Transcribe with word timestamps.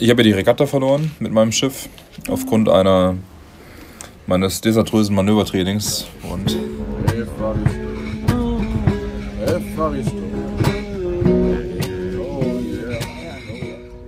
ich 0.00 0.10
habe 0.10 0.22
ja 0.22 0.28
die 0.28 0.32
Regatta 0.32 0.66
verloren 0.66 1.10
mit 1.18 1.32
meinem 1.32 1.52
Schiff 1.52 1.88
aufgrund 2.28 2.68
einer 2.68 3.16
meines 4.26 4.60
desaströsen 4.60 5.14
Manövertrainings 5.14 6.06
und 6.30 6.56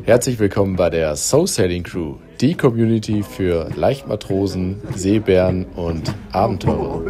Herzlich 0.05 0.39
willkommen 0.39 0.77
bei 0.77 0.91
der 0.91 1.15
Soul 1.15 1.47
Sailing 1.47 1.85
Crew, 1.85 2.17
die 2.41 2.55
Community 2.55 3.23
für 3.23 3.71
Leichtmatrosen, 3.77 4.81
Seebären 4.97 5.67
und 5.77 6.13
Abenteurer. 6.33 7.03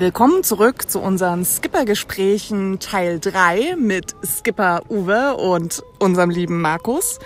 Willkommen 0.00 0.42
zurück 0.42 0.88
zu 0.88 0.98
unseren 0.98 1.44
Skipper-Gesprächen 1.44 2.78
Teil 2.78 3.20
3 3.20 3.76
mit 3.76 4.16
Skipper 4.24 4.80
Uwe 4.88 5.36
und 5.36 5.82
unserem 5.98 6.30
lieben 6.30 6.62
Markus. 6.62 7.18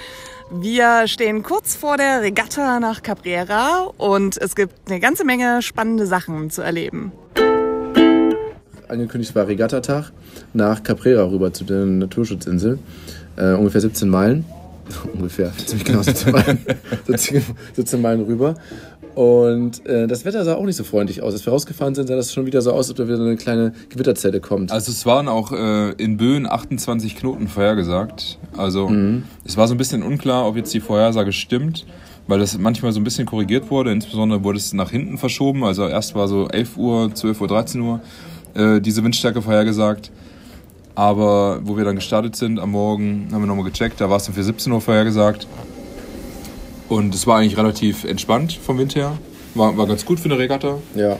Wir 0.50 1.06
stehen 1.06 1.44
kurz 1.44 1.76
vor 1.76 1.98
der 1.98 2.22
Regatta 2.22 2.80
nach 2.80 3.04
Cabrera 3.04 3.92
und 3.96 4.36
es 4.38 4.56
gibt 4.56 4.90
eine 4.90 4.98
ganze 4.98 5.24
Menge 5.24 5.62
spannende 5.62 6.04
Sachen 6.08 6.50
zu 6.50 6.62
erleben. 6.62 7.12
Angekündigt 8.88 9.36
war 9.36 9.46
Regattatag 9.46 10.10
nach 10.52 10.82
Caprera 10.82 11.30
rüber 11.30 11.52
zu 11.52 11.62
der 11.62 11.86
Naturschutzinsel. 11.86 12.80
Äh, 13.36 13.52
ungefähr 13.52 13.82
17 13.82 14.08
Meilen. 14.08 14.44
ungefähr, 15.14 15.52
ziemlich 15.66 15.84
genau 15.84 16.02
17 16.02 16.32
Meilen, 16.32 16.58
17 17.06 18.00
Meilen 18.00 18.20
rüber. 18.22 18.54
Und 19.14 19.86
äh, 19.86 20.08
das 20.08 20.24
Wetter 20.24 20.44
sah 20.44 20.56
auch 20.56 20.64
nicht 20.64 20.76
so 20.76 20.82
freundlich 20.82 21.22
aus. 21.22 21.34
Als 21.34 21.46
wir 21.46 21.52
rausgefahren 21.52 21.94
sind, 21.94 22.08
sah 22.08 22.16
das 22.16 22.32
schon 22.32 22.46
wieder 22.46 22.62
so 22.62 22.72
aus, 22.72 22.90
als 22.90 22.98
ob 22.98 23.06
wieder 23.06 23.20
eine 23.20 23.36
kleine 23.36 23.72
Gewitterzelle 23.88 24.40
kommt. 24.40 24.72
Also 24.72 24.90
es 24.90 25.06
waren 25.06 25.28
auch 25.28 25.52
äh, 25.52 25.90
in 25.92 26.16
Böen 26.16 26.50
28 26.50 27.16
Knoten 27.16 27.46
vorhergesagt. 27.46 28.38
Also 28.56 28.88
mhm. 28.88 29.22
es 29.44 29.56
war 29.56 29.68
so 29.68 29.74
ein 29.74 29.78
bisschen 29.78 30.02
unklar, 30.02 30.46
ob 30.48 30.56
jetzt 30.56 30.74
die 30.74 30.80
Vorhersage 30.80 31.32
stimmt, 31.32 31.86
weil 32.26 32.40
das 32.40 32.58
manchmal 32.58 32.90
so 32.90 32.98
ein 32.98 33.04
bisschen 33.04 33.26
korrigiert 33.26 33.70
wurde. 33.70 33.92
Insbesondere 33.92 34.42
wurde 34.42 34.58
es 34.58 34.72
nach 34.72 34.90
hinten 34.90 35.16
verschoben. 35.16 35.62
Also 35.62 35.86
erst 35.86 36.16
war 36.16 36.26
so 36.26 36.48
11 36.48 36.76
Uhr, 36.76 37.14
12 37.14 37.40
Uhr, 37.40 37.48
13 37.48 37.80
Uhr 37.82 38.00
äh, 38.54 38.80
diese 38.80 39.04
Windstärke 39.04 39.42
vorhergesagt. 39.42 40.10
Aber 40.94 41.60
wo 41.64 41.76
wir 41.76 41.84
dann 41.84 41.96
gestartet 41.96 42.36
sind 42.36 42.60
am 42.60 42.70
Morgen, 42.70 43.28
haben 43.32 43.42
wir 43.42 43.46
nochmal 43.46 43.64
gecheckt, 43.64 44.00
da 44.00 44.08
war 44.08 44.18
es 44.18 44.26
dann 44.26 44.34
für 44.34 44.44
17 44.44 44.72
Uhr 44.72 44.80
vorhergesagt. 44.80 45.48
Und 46.88 47.14
es 47.14 47.26
war 47.26 47.38
eigentlich 47.38 47.56
relativ 47.56 48.04
entspannt 48.04 48.52
vom 48.52 48.78
Wind 48.78 48.94
her. 48.94 49.18
War, 49.54 49.76
war 49.76 49.86
ganz 49.86 50.04
gut 50.04 50.20
für 50.20 50.26
eine 50.26 50.38
Regatta. 50.38 50.78
Ja. 50.94 51.16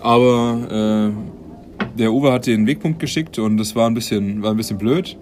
Aber 0.00 1.12
äh, 1.80 1.88
der 1.98 2.12
Uwe 2.12 2.32
hat 2.32 2.46
den 2.46 2.66
Wegpunkt 2.66 2.98
geschickt 2.98 3.38
und 3.38 3.56
das 3.56 3.74
war 3.74 3.88
ein 3.88 3.94
bisschen, 3.94 4.42
war 4.42 4.50
ein 4.50 4.56
bisschen 4.56 4.78
blöd. 4.78 5.16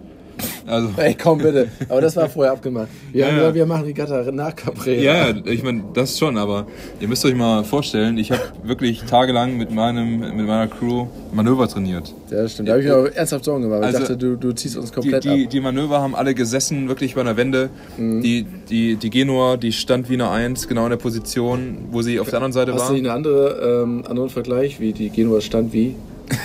Also 0.66 0.90
Ey, 0.96 1.14
komm 1.14 1.38
bitte. 1.38 1.68
Aber 1.88 2.00
das 2.00 2.16
war 2.16 2.28
vorher 2.28 2.52
abgemacht. 2.52 2.88
Wir, 3.10 3.20
ja, 3.20 3.26
haben 3.26 3.36
gesagt, 3.36 3.54
wir 3.54 3.66
machen 3.66 3.84
Regatta 3.84 4.30
nach 4.32 4.54
Caprera. 4.54 5.00
Ja, 5.00 5.34
ich 5.44 5.62
meine, 5.62 5.84
das 5.94 6.18
schon, 6.18 6.38
aber 6.38 6.66
ihr 7.00 7.08
müsst 7.08 7.24
euch 7.24 7.34
mal 7.34 7.64
vorstellen, 7.64 8.18
ich 8.18 8.32
habe 8.32 8.42
wirklich 8.62 9.02
tagelang 9.02 9.56
mit, 9.56 9.70
meinem, 9.70 10.20
mit 10.20 10.46
meiner 10.46 10.68
Crew 10.68 11.06
Manöver 11.32 11.68
trainiert. 11.68 12.14
Ja, 12.30 12.42
das 12.42 12.52
stimmt. 12.52 12.68
Da 12.68 12.72
habe 12.72 12.82
ich 12.82 12.88
mir 12.88 12.94
aber 12.94 13.14
ernsthaft 13.14 13.44
Sorgen 13.44 13.62
gemacht. 13.62 13.82
Also, 13.82 13.98
ich 13.98 14.04
dachte, 14.04 14.16
du, 14.16 14.36
du 14.36 14.52
ziehst 14.52 14.76
uns 14.76 14.92
komplett 14.92 15.24
die, 15.24 15.28
die, 15.28 15.44
ab. 15.44 15.50
Die 15.50 15.60
Manöver 15.60 16.00
haben 16.00 16.14
alle 16.14 16.34
gesessen, 16.34 16.88
wirklich 16.88 17.14
bei 17.14 17.20
einer 17.20 17.36
Wende. 17.36 17.70
Mhm. 17.96 18.22
Die, 18.22 18.46
die, 18.68 18.96
die 18.96 19.10
Genua, 19.10 19.56
die 19.56 19.72
stand 19.72 20.08
wie 20.08 20.14
eine 20.14 20.30
Eins, 20.30 20.68
genau 20.68 20.84
in 20.84 20.90
der 20.90 20.96
Position, 20.96 21.78
wo 21.90 22.02
sie 22.02 22.20
auf 22.20 22.28
der 22.28 22.38
anderen 22.38 22.52
Seite 22.52 22.72
Hast 22.72 22.80
war. 22.80 22.88
Hast 22.88 22.92
du 22.92 22.96
einen 22.96 23.10
andere, 23.10 23.82
ähm, 23.84 24.04
anderen 24.08 24.30
Vergleich, 24.30 24.80
wie 24.80 24.92
die 24.92 25.10
Genua 25.10 25.40
stand 25.40 25.72
wie? 25.72 25.96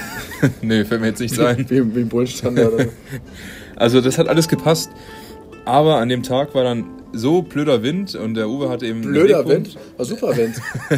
nee, 0.62 0.84
fällt 0.84 1.02
mir 1.02 1.08
jetzt 1.08 1.20
nicht 1.20 1.36
sein. 1.36 1.66
wie, 1.70 1.96
wie 1.96 2.02
ein 2.02 2.10
Bullenstandard. 2.10 2.88
Also 3.78 4.02
das 4.02 4.18
hat 4.18 4.28
alles 4.28 4.48
gepasst. 4.48 4.90
Aber 5.66 5.98
an 5.98 6.10
dem 6.10 6.24
Tag 6.24 6.56
war 6.56 6.64
dann 6.64 6.86
so 7.14 7.42
blöder 7.42 7.84
Wind 7.84 8.16
und 8.16 8.36
der 8.36 8.50
Uwe 8.50 8.70
hatte 8.70 8.86
eben. 8.86 9.02
Blöder 9.02 9.48
Wind? 9.48 9.78
War 9.98 10.06
super 10.06 10.36
Wind. 10.38 10.56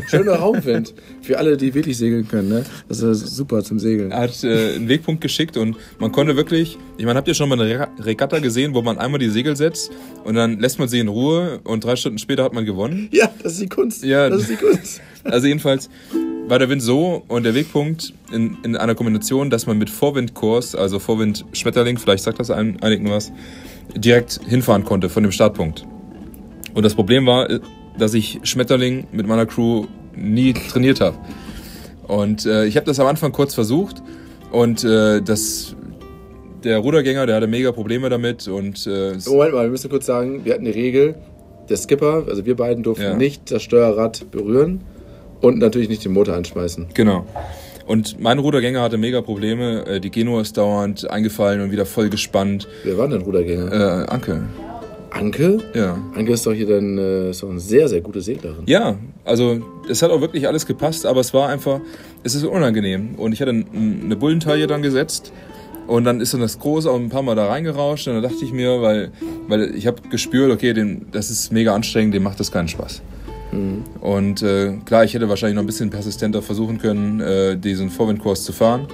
Schöner 0.10 0.34
Raumwind. 0.34 0.94
Für 1.22 1.38
alle, 1.38 1.58
die 1.58 1.74
wirklich 1.74 1.98
segeln 1.98 2.28
können, 2.28 2.50
ne? 2.50 2.64
Das 2.88 3.02
ist 3.02 3.36
super 3.36 3.64
zum 3.64 3.80
Segeln. 3.80 4.12
Er 4.12 4.22
hat 4.22 4.44
äh, 4.44 4.76
einen 4.76 4.88
Wegpunkt 4.88 5.22
geschickt 5.22 5.58
und 5.58 5.78
man 6.00 6.12
konnte 6.12 6.36
wirklich. 6.36 6.78
Ich 6.98 7.06
meine, 7.06 7.18
habt 7.18 7.28
ihr 7.28 7.34
schon 7.34 7.50
mal 7.50 7.60
eine 7.60 7.88
Regatta 8.00 8.40
gesehen, 8.40 8.74
wo 8.74 8.82
man 8.82 8.98
einmal 8.98 9.20
die 9.20 9.30
Segel 9.30 9.56
setzt 9.56 9.92
und 10.24 10.36
dann 10.36 10.60
lässt 10.60 10.80
man 10.80 10.88
sie 10.88 11.00
in 11.00 11.08
Ruhe 11.08 11.60
und 11.64 11.84
drei 11.84 11.96
Stunden 11.96 12.18
später 12.18 12.44
hat 12.44 12.54
man 12.54 12.66
gewonnen? 12.66 13.10
Ja, 13.12 13.32
das 13.42 13.54
ist 13.54 13.62
die 13.62 13.70
Kunst. 13.70 14.04
Ja, 14.04 14.30
das 14.30 14.42
ist 14.42 14.52
die 14.52 14.56
Kunst. 14.56 15.02
Also 15.24 15.48
jedenfalls 15.48 15.90
war 16.50 16.60
der 16.60 16.70
Wind 16.70 16.82
so 16.82 17.24
und 17.28 17.44
der 17.44 17.54
Wegpunkt 17.54 18.14
in, 18.32 18.58
in 18.64 18.76
einer 18.76 18.96
Kombination, 18.96 19.50
dass 19.50 19.68
man 19.68 19.78
mit 19.78 19.90
Vorwindkurs, 19.90 20.76
also 20.76 21.00
Vorwind 21.00 21.46
Schmetterling, 21.54 21.98
vielleicht 21.98 22.24
sagt 22.24 22.40
das 22.40 22.50
einigen 22.50 23.10
was, 23.10 23.32
direkt 23.96 24.40
hinfahren 24.48 24.84
konnte 24.84 25.10
von 25.10 25.24
dem 25.24 25.32
Startpunkt. 25.32 25.86
Und 26.74 26.84
das 26.84 26.96
Problem 26.96 27.26
war, 27.26 27.48
dass 27.98 28.14
ich 28.14 28.40
Schmetterling 28.44 29.08
mit 29.12 29.28
meiner 29.28 29.46
Crew 29.46 29.86
nie 30.16 30.54
trainiert 30.54 31.02
habe. 31.02 31.18
Und 32.08 32.46
äh, 32.46 32.66
ich 32.66 32.76
habe 32.76 32.86
das 32.86 33.00
am 33.00 33.08
Anfang 33.08 33.32
kurz 33.32 33.54
versucht 33.54 34.02
und 34.52 34.84
äh, 34.84 35.22
das 35.22 35.76
der 36.64 36.80
Rudergänger, 36.80 37.26
der 37.26 37.38
hatte 37.38 37.48
mega 37.48 37.72
Probleme 37.72 38.10
damit 38.10 38.48
und 38.50 38.86
äh, 38.86 39.14
Moment 39.28 39.54
mal, 39.54 39.64
wir 39.64 39.70
müssen 39.70 39.90
kurz 39.90 40.06
sagen, 40.06 40.44
wir 40.44 40.54
hatten 40.54 40.66
die 40.66 40.72
Regel, 40.72 41.16
der 41.70 41.78
Skipper, 41.78 42.26
also 42.28 42.46
wir 42.46 42.56
beiden 42.56 42.84
durften 42.84 43.04
ja. 43.04 43.16
nicht 43.16 43.50
das 43.50 43.64
Steuerrad 43.64 44.30
berühren 44.32 44.82
und 45.42 45.60
natürlich 45.60 45.90
nicht 45.90 46.04
den 46.06 46.14
Motor 46.14 46.36
anschmeißen. 46.36 46.88
Genau. 46.94 47.26
Und 47.86 48.20
mein 48.20 48.38
Rudergänger 48.38 48.82
hatte 48.82 48.98
mega 48.98 49.22
Probleme. 49.22 49.86
Äh, 49.88 50.00
die 50.00 50.12
Genua 50.12 50.42
ist 50.42 50.58
dauernd 50.58 51.10
eingefallen 51.10 51.62
und 51.62 51.72
wieder 51.72 51.86
voll 51.86 52.10
gespannt. 52.10 52.68
Wer 52.84 52.98
war 52.98 53.08
denn 53.08 53.22
Rudergänger? 53.22 53.72
Äh, 53.72 54.12
Anke. 54.12 54.44
Anke? 55.10 55.58
Ja. 55.74 55.98
Anke 56.14 56.34
ist 56.34 56.46
doch 56.46 56.54
hier 56.54 56.68
dann 56.68 56.98
äh, 56.98 57.32
ist 57.32 57.42
doch 57.42 57.50
eine 57.50 57.60
sehr, 57.60 57.88
sehr 57.88 58.02
gute 58.02 58.22
Seglerin. 58.22 58.64
Ja, 58.68 58.98
also 59.26 59.60
es 59.90 60.04
hat 60.04 60.12
auch 60.12 60.22
wirklich 60.22 60.48
alles 60.48 60.68
gepasst, 60.68 61.06
aber 61.06 61.20
es 61.22 61.34
war 61.34 61.50
einfach, 61.50 61.80
es 62.24 62.36
ist 62.36 62.44
unangenehm. 62.44 63.16
Und 63.16 63.34
ich 63.34 63.42
hatte 63.42 63.52
eine 63.52 64.16
Bullentaille 64.16 64.68
dann 64.68 64.84
gesetzt 64.84 65.32
und 65.88 66.04
dann 66.04 66.22
ist 66.22 66.34
dann 66.36 66.42
das 66.42 66.60
Große 66.60 66.90
auch 66.90 66.96
ein 66.96 67.10
paar 67.10 67.24
Mal 67.24 67.36
da 67.36 67.48
reingerauscht 67.48 68.08
und 68.08 68.14
dann 68.14 68.22
dachte 68.22 68.46
ich 68.46 68.54
mir, 68.54 68.84
weil, 68.84 69.12
weil 69.48 69.74
ich 69.74 69.88
habe 69.88 70.02
gespürt, 70.10 70.52
okay, 70.52 70.74
den, 70.74 71.08
das 71.12 71.32
ist 71.32 71.52
mega 71.52 71.74
anstrengend, 71.74 72.14
dem 72.14 72.22
macht 72.22 72.40
das 72.40 72.52
keinen 72.52 72.68
Spaß. 72.68 73.02
Mhm. 73.52 73.84
Und 74.02 74.42
äh, 74.42 74.74
klar, 74.86 75.04
ich 75.04 75.14
hätte 75.14 75.30
wahrscheinlich 75.30 75.56
noch 75.56 75.64
ein 75.64 75.68
bisschen 75.68 75.90
persistenter 75.90 76.42
versuchen 76.42 76.78
können, 76.78 77.20
äh, 77.20 77.58
diesen 77.58 77.90
Vorwindkurs 77.90 78.44
zu 78.44 78.54
fahren. 78.54 78.88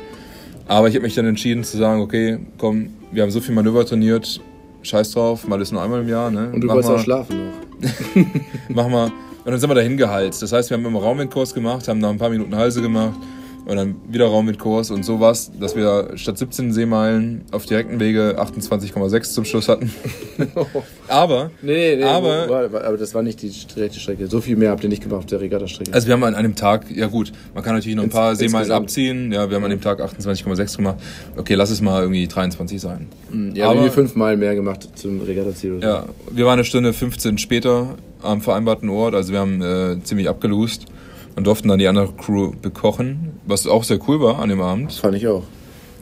Aber 0.67 0.87
ich 0.87 0.95
habe 0.95 1.03
mich 1.03 1.15
dann 1.15 1.25
entschieden 1.25 1.63
zu 1.63 1.77
sagen, 1.77 2.01
okay, 2.01 2.39
komm, 2.57 2.89
wir 3.11 3.23
haben 3.23 3.31
so 3.31 3.39
viel 3.39 3.53
Manöver 3.53 3.85
trainiert, 3.85 4.41
scheiß 4.81 5.11
drauf, 5.11 5.47
mal 5.47 5.61
ist 5.61 5.71
nur 5.71 5.81
einmal 5.81 6.01
im 6.01 6.09
Jahr. 6.09 6.31
Ne? 6.31 6.49
Und 6.53 6.61
du 6.61 6.67
wolltest 6.67 6.91
auch 6.91 6.99
schlafen 6.99 7.37
noch. 7.47 8.31
Mach 8.69 8.87
mal. 8.87 9.05
Und 9.05 9.51
dann 9.51 9.59
sind 9.59 9.69
wir 9.69 9.75
dahin 9.75 9.95
geheizt. 9.95 10.41
Das 10.41 10.51
heißt, 10.51 10.71
wir 10.71 10.77
haben 10.77 10.85
immer 10.85 10.99
Raumwindkurs 10.99 11.53
gemacht, 11.53 11.87
haben 11.87 11.99
nach 11.99 12.09
ein 12.09 12.17
paar 12.17 12.31
Minuten 12.31 12.55
Halse 12.55 12.81
gemacht 12.81 13.15
und 13.65 13.75
dann 13.75 13.95
wieder 14.07 14.25
Raum 14.27 14.45
mit 14.45 14.59
Kurs 14.59 14.91
und 14.91 15.03
sowas, 15.03 15.51
dass 15.59 15.75
wir 15.75 16.11
statt 16.15 16.37
17 16.37 16.71
Seemeilen 16.71 17.45
auf 17.51 17.65
direkten 17.65 17.99
Wege 17.99 18.35
28,6 18.39 19.33
zum 19.33 19.45
Schluss 19.45 19.67
hatten. 19.67 19.91
aber, 21.07 21.51
nee, 21.61 21.95
nee, 21.95 22.03
aber, 22.03 22.49
war, 22.49 22.83
aber 22.83 22.97
das 22.97 23.13
war 23.15 23.23
nicht 23.23 23.41
die 23.41 23.49
direkte 23.49 23.99
Strecke. 23.99 24.27
So 24.27 24.39
viel 24.39 24.55
mehr 24.55 24.69
habt 24.69 24.83
ihr 24.83 24.89
nicht 24.89 25.01
gemacht 25.01 25.19
auf 25.19 25.25
der 25.25 25.41
Regatta-Strecke. 25.41 25.93
Also 25.93 26.07
wir 26.07 26.13
haben 26.13 26.23
an 26.23 26.35
einem 26.35 26.55
Tag, 26.55 26.85
ja 26.95 27.07
gut, 27.07 27.31
man 27.53 27.63
kann 27.63 27.73
natürlich 27.73 27.95
noch 27.95 28.03
ein 28.03 28.09
paar 28.09 28.31
Ins, 28.31 28.39
Seemeilen 28.39 28.71
abziehen. 28.71 29.31
Ja, 29.31 29.49
wir 29.49 29.55
haben 29.55 29.63
an 29.63 29.71
dem 29.71 29.81
Tag 29.81 29.99
28,6 29.99 30.77
gemacht. 30.77 30.97
Okay, 31.35 31.55
lass 31.55 31.71
es 31.71 31.81
mal 31.81 32.01
irgendwie 32.01 32.27
23 32.27 32.79
sein. 32.79 33.07
Hm, 33.31 33.55
ja, 33.55 33.69
aber 33.69 33.83
wir 33.83 33.91
fünf 33.91 34.15
Meilen 34.15 34.39
mehr 34.39 34.53
gemacht 34.53 34.89
zum 34.95 35.21
Regatta-Ziel. 35.21 35.79
Ja, 35.81 36.05
wir 36.31 36.45
waren 36.45 36.53
eine 36.53 36.65
Stunde 36.65 36.93
15 36.93 37.39
später 37.39 37.95
am 38.21 38.41
vereinbarten 38.41 38.89
Ort, 38.89 39.15
also 39.15 39.31
wir 39.31 39.39
haben 39.39 39.61
äh, 39.61 40.03
ziemlich 40.03 40.29
abgelost 40.29 40.85
und 41.35 41.45
durften 41.45 41.67
dann 41.67 41.79
die 41.79 41.87
andere 41.87 42.11
Crew 42.13 42.53
bekochen, 42.61 43.39
was 43.45 43.67
auch 43.67 43.83
sehr 43.83 43.99
cool 44.07 44.21
war 44.21 44.39
an 44.39 44.49
dem 44.49 44.61
Abend. 44.61 44.93
Fand 44.93 45.15
ich 45.15 45.27
auch. 45.27 45.43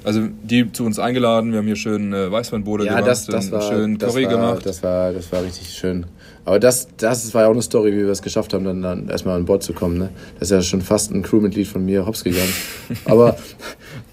Also 0.03 0.21
die 0.43 0.69
zu 0.71 0.85
uns 0.85 0.99
eingeladen, 0.99 1.51
wir 1.51 1.59
haben 1.59 1.65
hier 1.65 1.77
schön 1.77 2.11
äh, 2.13 2.29
Weißweinbode 2.29 2.85
ja, 2.85 2.91
gemacht, 2.91 3.07
das, 3.07 3.25
das 3.25 3.51
war, 3.51 3.61
schön 3.61 3.97
Curry 3.97 4.23
das 4.23 4.31
war, 4.31 4.31
gemacht. 4.31 4.65
Das 4.65 4.83
war, 4.83 5.13
das 5.13 5.31
war 5.31 5.43
richtig 5.43 5.69
schön. 5.69 6.05
Aber 6.45 6.59
das, 6.59 6.89
das 6.97 7.33
war 7.33 7.43
ja 7.43 7.47
auch 7.47 7.53
eine 7.53 7.61
Story, 7.61 7.93
wie 7.93 7.99
wir 7.99 8.09
es 8.09 8.21
geschafft 8.21 8.53
haben, 8.53 8.65
dann, 8.65 8.81
dann 8.81 9.07
erstmal 9.07 9.37
an 9.37 9.45
Bord 9.45 9.63
zu 9.63 9.71
kommen. 9.71 9.97
Ne? 9.97 10.09
Das 10.39 10.49
ist 10.49 10.51
ja 10.51 10.61
schon 10.61 10.81
fast 10.81 11.11
ein 11.11 11.23
Crewmitglied 11.23 11.67
von 11.67 11.85
mir 11.85 12.05
hops 12.05 12.25
gegangen. 12.25 12.53
aber, 13.05 13.37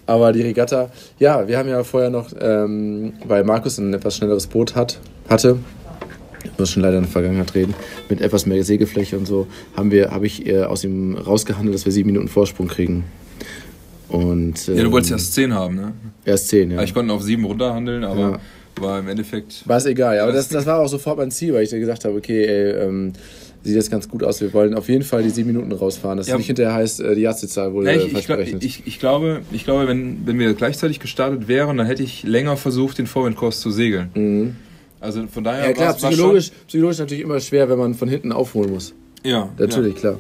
aber 0.07 0.33
die 0.33 0.43
Regatta, 0.43 0.91
ja, 1.19 1.49
wir 1.49 1.59
haben 1.59 1.69
ja 1.69 1.83
vorher 1.83 2.11
noch, 2.11 2.29
ähm, 2.41 3.15
weil 3.27 3.43
Markus 3.43 3.79
ein 3.79 3.93
etwas 3.93 4.17
schnelleres 4.17 4.47
Boot 4.47 4.77
hat, 4.77 5.01
hatte, 5.29 5.59
ich 6.61 6.63
muss 6.63 6.71
schon 6.73 6.83
leider 6.83 6.99
in 6.99 7.05
der 7.05 7.11
Vergangenheit 7.11 7.55
reden, 7.55 7.73
mit 8.11 8.21
etwas 8.21 8.45
mehr 8.45 8.63
Sägefläche 8.63 9.17
und 9.17 9.27
so, 9.27 9.47
haben 9.75 9.91
wir, 9.91 10.11
habe 10.11 10.27
ich 10.27 10.47
äh, 10.47 10.63
aus 10.65 10.85
ihm 10.85 11.17
rausgehandelt, 11.17 11.75
dass 11.75 11.87
wir 11.87 11.93
sieben 11.93 12.09
Minuten 12.09 12.29
Vorsprung 12.29 12.69
kriegen. 12.69 13.05
Und, 14.11 14.69
ähm, 14.69 14.77
ja, 14.77 14.83
du 14.83 14.93
wolltest 14.93 15.11
ähm, 15.13 15.17
erst 15.17 15.35
zehn 15.35 15.55
haben, 15.55 15.77
ne? 15.77 15.93
Erst 16.27 16.49
zehn, 16.49 16.71
ja. 16.71 16.83
Ich 16.83 16.93
konnte 16.93 17.15
auf 17.15 17.23
sieben 17.23 17.47
runterhandeln, 17.47 18.05
aber 18.05 18.21
ja. 18.77 18.83
war 18.83 18.99
im 18.99 19.09
Endeffekt. 19.09 19.67
War 19.67 19.79
es 19.79 19.87
egal. 19.87 20.19
Aber 20.19 20.33
das, 20.33 20.49
das 20.51 20.67
war 20.67 20.81
auch 20.81 20.89
sofort 20.89 21.17
mein 21.17 21.31
Ziel, 21.31 21.55
weil 21.55 21.63
ich 21.63 21.71
dir 21.71 21.81
gesagt 21.81 22.05
habe, 22.05 22.15
okay, 22.17 22.45
ey, 22.45 22.87
ähm, 22.87 23.15
sieht 23.63 23.77
jetzt 23.77 23.91
ganz 23.91 24.07
gut 24.07 24.23
aus. 24.23 24.43
Wir 24.43 24.53
wollen 24.53 24.75
auf 24.75 24.91
jeden 24.91 25.05
Fall 25.05 25.23
die 25.23 25.31
sieben 25.31 25.53
Minuten 25.53 25.73
rausfahren. 25.73 26.19
Das 26.19 26.29
Ja. 26.29 26.37
nicht 26.37 26.47
hinterher 26.47 26.75
heißt, 26.75 27.01
äh, 27.01 27.15
die 27.15 27.23
Jahreszahl 27.23 27.73
wurde 27.73 27.91
Ja, 27.91 27.97
ich, 27.97 28.13
ich, 28.13 28.27
glaub- 28.27 28.37
berechnet. 28.37 28.63
ich, 28.65 28.83
ich 28.87 28.99
glaube, 28.99 29.41
ich 29.51 29.65
glaube 29.65 29.89
wenn, 29.89 30.27
wenn 30.27 30.39
wir 30.39 30.53
gleichzeitig 30.53 31.01
gestartet 31.01 31.49
wären, 31.49 31.79
dann 31.79 31.87
hätte 31.87 32.03
ich 32.03 32.23
länger 32.23 32.59
versucht, 32.59 32.99
den 32.99 33.07
Vorwindkurs 33.07 33.61
zu 33.61 33.71
segeln. 33.71 34.57
Also 35.01 35.27
von 35.29 35.43
daher 35.45 35.67
ja 35.67 35.73
klar, 35.73 35.95
psychologisch, 35.95 36.51
psychologisch 36.69 36.99
natürlich 36.99 37.25
immer 37.25 37.41
schwer, 37.41 37.69
wenn 37.69 37.79
man 37.79 37.95
von 37.95 38.09
hinten 38.09 38.33
aufholen 38.33 38.71
muss. 38.73 38.95
Ja, 39.25 39.49
Natürlich, 39.59 39.97
klar. 39.97 40.19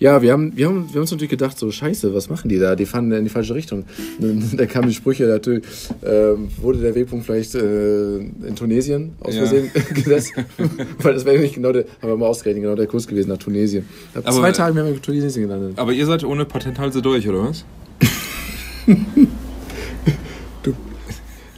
Ja, 0.00 0.20
wir 0.22 0.32
haben, 0.32 0.56
wir, 0.56 0.66
haben, 0.66 0.86
wir 0.88 0.94
haben 0.94 1.00
uns 1.02 1.12
natürlich 1.12 1.30
gedacht, 1.30 1.56
so 1.56 1.70
scheiße, 1.70 2.12
was 2.14 2.28
machen 2.28 2.48
die 2.48 2.58
da? 2.58 2.74
Die 2.74 2.84
fahren 2.84 3.12
in 3.12 3.22
die 3.24 3.30
falsche 3.30 3.54
Richtung. 3.54 3.84
Da 4.56 4.66
kamen 4.66 4.88
die 4.88 4.94
Sprüche, 4.94 5.24
natürlich, 5.26 5.62
ähm, 6.04 6.48
wurde 6.60 6.80
der 6.80 6.94
Wegpunkt 6.96 7.24
vielleicht 7.24 7.54
äh, 7.54 8.16
in 8.16 8.56
Tunesien 8.56 9.12
aus 9.20 9.34
Ja. 9.36 9.46
Versehen 9.46 9.70
gesetzt? 9.94 10.32
Weil 11.02 11.14
das 11.14 11.24
wäre 11.24 11.38
nicht 11.38 11.54
genau 11.54 11.72
der, 11.72 11.84
haben 12.02 12.08
wir 12.08 12.16
mal 12.16 12.26
ausgerechnet, 12.26 12.64
genau 12.64 12.74
der 12.74 12.86
Kurs 12.88 13.06
gewesen 13.06 13.28
nach 13.28 13.38
Tunesien. 13.38 13.86
Nach 14.14 14.24
Aber- 14.24 14.36
zwei 14.36 14.52
Tagen 14.52 14.74
wären 14.74 14.86
wir 14.88 14.94
in 14.94 15.00
Tunesien 15.02 15.46
gelandet. 15.46 15.74
Ja. 15.76 15.82
Aber 15.82 15.92
ihr 15.92 16.06
seid 16.06 16.24
ohne 16.24 16.44
Patenthalse 16.44 17.00
durch, 17.00 17.28
oder 17.28 17.44
was? 17.50 17.64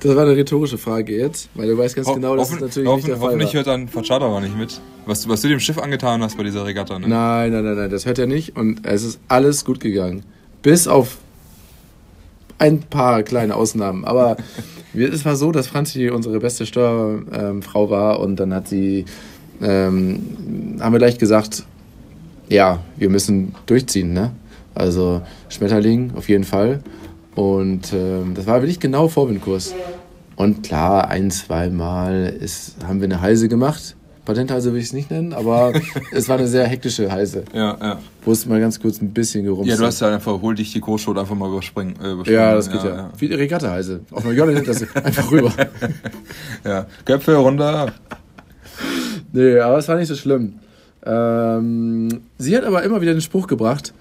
Das 0.01 0.15
war 0.15 0.25
eine 0.25 0.37
rhetorische 0.37 0.77
Frage 0.79 1.17
jetzt, 1.17 1.49
weil 1.55 1.69
du 1.69 1.79
weißt 1.79 1.97
ganz 1.97 2.07
Ho- 2.09 2.15
genau, 2.15 2.37
dass 2.37 2.51
das 2.51 2.61
natürlich 2.61 2.89
hoffen, 2.89 2.97
nicht 2.99 3.09
der 3.09 3.17
Fall 3.17 3.27
Hoffentlich 3.29 3.49
war. 3.49 3.55
hört 3.55 3.67
dann 3.67 3.89
Facciata 3.89 4.41
nicht 4.41 4.57
mit. 4.57 4.81
Was, 5.07 5.23
du- 5.23 5.29
was 5.31 5.41
du 5.41 5.49
dem 5.49 5.59
Schiff 5.61 5.79
angetan 5.79 6.23
hast 6.23 6.37
bei 6.37 6.43
dieser 6.45 6.65
Regatta, 6.67 6.99
ne? 6.99 7.09
Nein, 7.09 7.53
nein, 7.53 7.65
nein, 7.65 7.77
nein, 7.77 7.91
das 7.91 8.05
hört 8.07 8.19
er 8.19 8.27
nicht 8.27 8.57
und 8.57 8.85
es 8.87 9.03
ist 9.05 9.21
alles 9.29 9.65
gut 9.65 9.81
gegangen. 9.81 10.23
Bis 10.63 10.87
auf 10.87 11.17
ein 12.59 12.81
paar 12.81 13.23
kleine 13.23 13.55
Ausnahmen. 13.55 14.05
Aber 14.05 14.37
es 14.95 15.25
war 15.25 15.37
so, 15.37 15.51
dass 15.53 15.67
Franzi 15.67 16.11
unsere 16.11 16.39
beste 16.41 16.67
Steuerfrau 16.67 17.91
war 17.91 18.21
und 18.21 18.37
dann 18.37 18.53
hat 18.55 18.69
sie, 18.69 19.05
ähm, 19.63 20.77
haben 20.81 20.93
wir 20.93 20.99
gleich 20.99 21.19
gesagt, 21.19 21.65
ja, 22.49 22.81
wir 22.97 23.09
müssen 23.09 23.55
durchziehen, 23.67 24.13
ne? 24.13 24.33
Also 24.75 25.23
Schmetterling 25.49 26.13
auf 26.17 26.29
jeden 26.29 26.45
Fall. 26.45 26.81
Und 27.37 27.93
ähm, 27.93 28.33
das 28.35 28.47
war 28.47 28.61
wirklich 28.63 28.81
genau 28.81 29.07
Vorwindkurs. 29.09 29.75
Und 30.37 30.63
klar, 30.65 31.09
ein, 31.09 31.31
zwei 31.31 31.69
Mal 31.71 32.35
ist, 32.41 32.77
haben 32.87 33.01
wir 33.01 33.05
eine 33.05 33.21
Halse 33.21 33.49
gemacht. 33.49 33.95
Patenthalse 34.25 34.73
will 34.73 34.81
ich 34.81 34.87
es 34.87 34.93
nicht 34.93 35.11
nennen, 35.13 35.33
aber 35.33 35.73
es 36.13 36.29
war 36.29 36.37
eine 36.37 36.49
sehr 36.49 36.67
hektische 36.67 37.13
Halse, 37.13 37.45
Ja, 37.53 37.77
ja. 37.81 37.99
wo 38.25 38.33
es 38.33 38.45
mal 38.45 38.59
ganz 38.59 38.81
kurz 38.81 39.01
ein 39.01 39.13
bisschen 39.13 39.45
gerumst 39.45 39.71
Ja, 39.71 39.77
du 39.77 39.85
hast 39.85 40.01
ja 40.01 40.13
einfach, 40.13 40.43
hol 40.43 40.55
dich 40.57 40.73
die 40.73 40.81
Kursschot 40.81 41.17
einfach 41.17 41.37
mal 41.37 41.49
überspringen. 41.49 41.95
Äh, 42.03 42.11
überspringen. 42.13 42.41
Ja, 42.41 42.55
das 42.55 42.69
geht 42.71 42.83
ja. 42.83 43.11
Wie 43.19 43.29
die 43.29 43.35
Regatta-Halse. 43.35 44.01
Auf 44.11 44.25
einer 44.25 44.35
Jolle 44.35 44.55
nimmt 44.55 44.67
das 44.67 44.83
einfach 44.97 45.31
rüber. 45.31 45.53
ja. 46.65 46.87
Köpfe 47.05 47.37
runter. 47.37 47.93
Nee, 49.33 49.61
aber 49.61 49.79
es 49.79 49.87
war 49.89 49.97
nicht 49.97 50.09
so 50.09 50.17
schlimm. 50.17 50.55
Ähm, 51.05 52.09
sie 52.39 52.57
hat 52.57 52.65
aber 52.65 52.83
immer 52.83 53.01
wieder 53.01 53.13
den 53.13 53.21
Spruch 53.21 53.47
gebracht, 53.47 53.95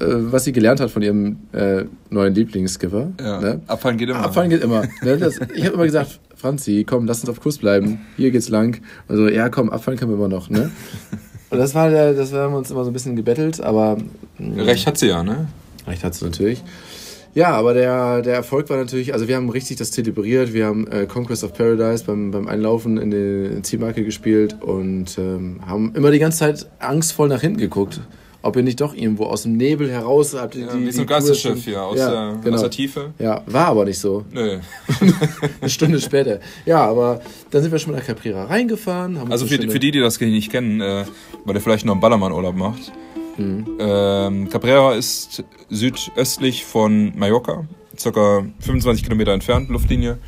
was 0.00 0.44
sie 0.44 0.52
gelernt 0.52 0.80
hat 0.80 0.90
von 0.90 1.02
ihrem 1.02 1.38
äh, 1.52 1.84
neuen 2.10 2.34
Lieblingsskipper. 2.34 3.12
Ja. 3.20 3.40
Ne? 3.40 3.60
Abfallen 3.66 3.98
geht 3.98 4.08
immer. 4.08 4.20
Abfallen 4.20 4.50
geht 4.50 4.62
immer. 4.62 4.82
Ne? 5.02 5.16
Das, 5.18 5.38
ich 5.54 5.64
habe 5.64 5.74
immer 5.74 5.84
gesagt, 5.84 6.20
Franzi, 6.36 6.84
komm, 6.88 7.06
lass 7.06 7.20
uns 7.20 7.30
auf 7.30 7.40
Kurs 7.40 7.58
bleiben. 7.58 8.00
Hier 8.16 8.30
geht's 8.30 8.48
lang. 8.48 8.80
Also, 9.08 9.28
ja, 9.28 9.48
komm, 9.48 9.70
abfallen 9.70 9.98
können 9.98 10.12
wir 10.12 10.16
immer 10.16 10.28
noch. 10.28 10.50
Ne? 10.50 10.70
Und 11.50 11.58
das 11.58 11.74
war, 11.74 11.90
der, 11.90 12.12
das 12.12 12.32
haben 12.32 12.52
wir 12.52 12.58
uns 12.58 12.70
immer 12.70 12.84
so 12.84 12.90
ein 12.90 12.92
bisschen 12.92 13.16
gebettelt, 13.16 13.60
aber 13.60 13.96
mh, 14.38 14.62
Recht 14.64 14.86
hat 14.86 14.98
sie 14.98 15.08
ja, 15.08 15.22
ne? 15.22 15.48
Recht 15.86 16.04
hat 16.04 16.14
sie 16.14 16.24
natürlich. 16.24 16.62
Ja, 17.34 17.52
aber 17.52 17.72
der, 17.72 18.22
der 18.22 18.34
Erfolg 18.34 18.68
war 18.68 18.76
natürlich, 18.76 19.12
also 19.12 19.28
wir 19.28 19.36
haben 19.36 19.48
richtig 19.48 19.76
das 19.76 19.90
zelebriert, 19.90 20.52
wir 20.52 20.66
haben 20.66 20.86
äh, 20.88 21.06
Conquest 21.06 21.44
of 21.44 21.52
Paradise 21.54 22.04
beim, 22.04 22.30
beim 22.30 22.48
Einlaufen 22.48 22.98
in 22.98 23.10
die 23.10 23.62
Zielmarke 23.62 24.04
gespielt 24.04 24.56
und 24.60 25.16
ähm, 25.18 25.60
haben 25.64 25.94
immer 25.94 26.10
die 26.10 26.18
ganze 26.18 26.38
Zeit 26.38 26.66
angstvoll 26.80 27.28
nach 27.28 27.40
hinten 27.40 27.58
geguckt, 27.58 28.00
ob 28.42 28.56
ihr 28.56 28.62
nicht 28.62 28.80
doch 28.80 28.94
irgendwo 28.94 29.24
aus 29.24 29.42
dem 29.42 29.56
Nebel 29.56 29.90
heraus 29.90 30.34
habt. 30.34 30.54
Ja, 30.54 30.68
wie 30.78 30.92
so 30.92 31.02
ein 31.02 31.06
Geisterschiff 31.06 31.64
hier 31.64 31.82
aus, 31.82 31.98
ja, 31.98 32.10
der, 32.10 32.40
genau. 32.42 32.54
aus 32.54 32.62
der 32.62 32.70
Tiefe. 32.70 33.12
Ja, 33.18 33.42
war 33.46 33.66
aber 33.66 33.84
nicht 33.84 33.98
so. 33.98 34.24
Nö. 34.32 34.58
Eine 35.60 35.70
Stunde 35.70 36.00
später. 36.00 36.40
Ja, 36.64 36.86
aber 36.86 37.20
dann 37.50 37.62
sind 37.62 37.72
wir 37.72 37.78
schon 37.78 37.92
mal 37.92 37.98
nach 37.98 38.06
Caprera 38.06 38.44
reingefahren. 38.44 39.18
Haben 39.18 39.32
Also 39.32 39.46
für, 39.46 39.56
für 39.56 39.80
die, 39.80 39.90
die 39.90 40.00
das 40.00 40.20
nicht 40.20 40.50
kennen, 40.50 40.80
äh, 40.80 41.04
weil 41.44 41.54
ihr 41.56 41.60
vielleicht 41.60 41.84
noch 41.84 41.92
einen 41.92 42.00
Ballermann-Urlaub 42.00 42.54
macht. 42.54 42.92
Mhm. 43.36 43.66
Ähm, 43.78 44.48
Cabrera 44.48 44.94
ist 44.94 45.44
südöstlich 45.68 46.64
von 46.64 47.12
Mallorca, 47.16 47.66
circa 47.96 48.44
25 48.60 49.04
Kilometer 49.04 49.32
entfernt, 49.32 49.68
Luftlinie. 49.68 50.18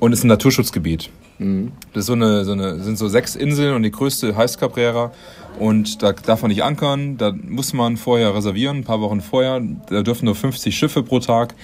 Und 0.00 0.12
ist 0.12 0.24
ein 0.24 0.28
Naturschutzgebiet. 0.28 1.10
Das 1.38 2.00
ist 2.02 2.06
so 2.06 2.12
eine, 2.12 2.44
so 2.44 2.52
eine, 2.52 2.80
sind 2.80 2.96
so 2.96 3.08
sechs 3.08 3.34
Inseln 3.34 3.74
und 3.74 3.82
die 3.82 3.90
größte 3.90 4.36
heißt 4.36 4.58
Cabrera. 4.58 5.12
Und 5.58 6.02
da 6.02 6.12
darf 6.12 6.42
man 6.42 6.50
nicht 6.50 6.64
ankern, 6.64 7.16
da 7.16 7.32
muss 7.32 7.72
man 7.72 7.96
vorher 7.96 8.34
reservieren, 8.34 8.78
ein 8.78 8.84
paar 8.84 9.00
Wochen 9.00 9.20
vorher. 9.20 9.60
Da 9.88 10.02
dürfen 10.02 10.24
nur 10.24 10.34
50 10.34 10.76
Schiffe 10.76 11.02
pro 11.02 11.20
Tag 11.20 11.54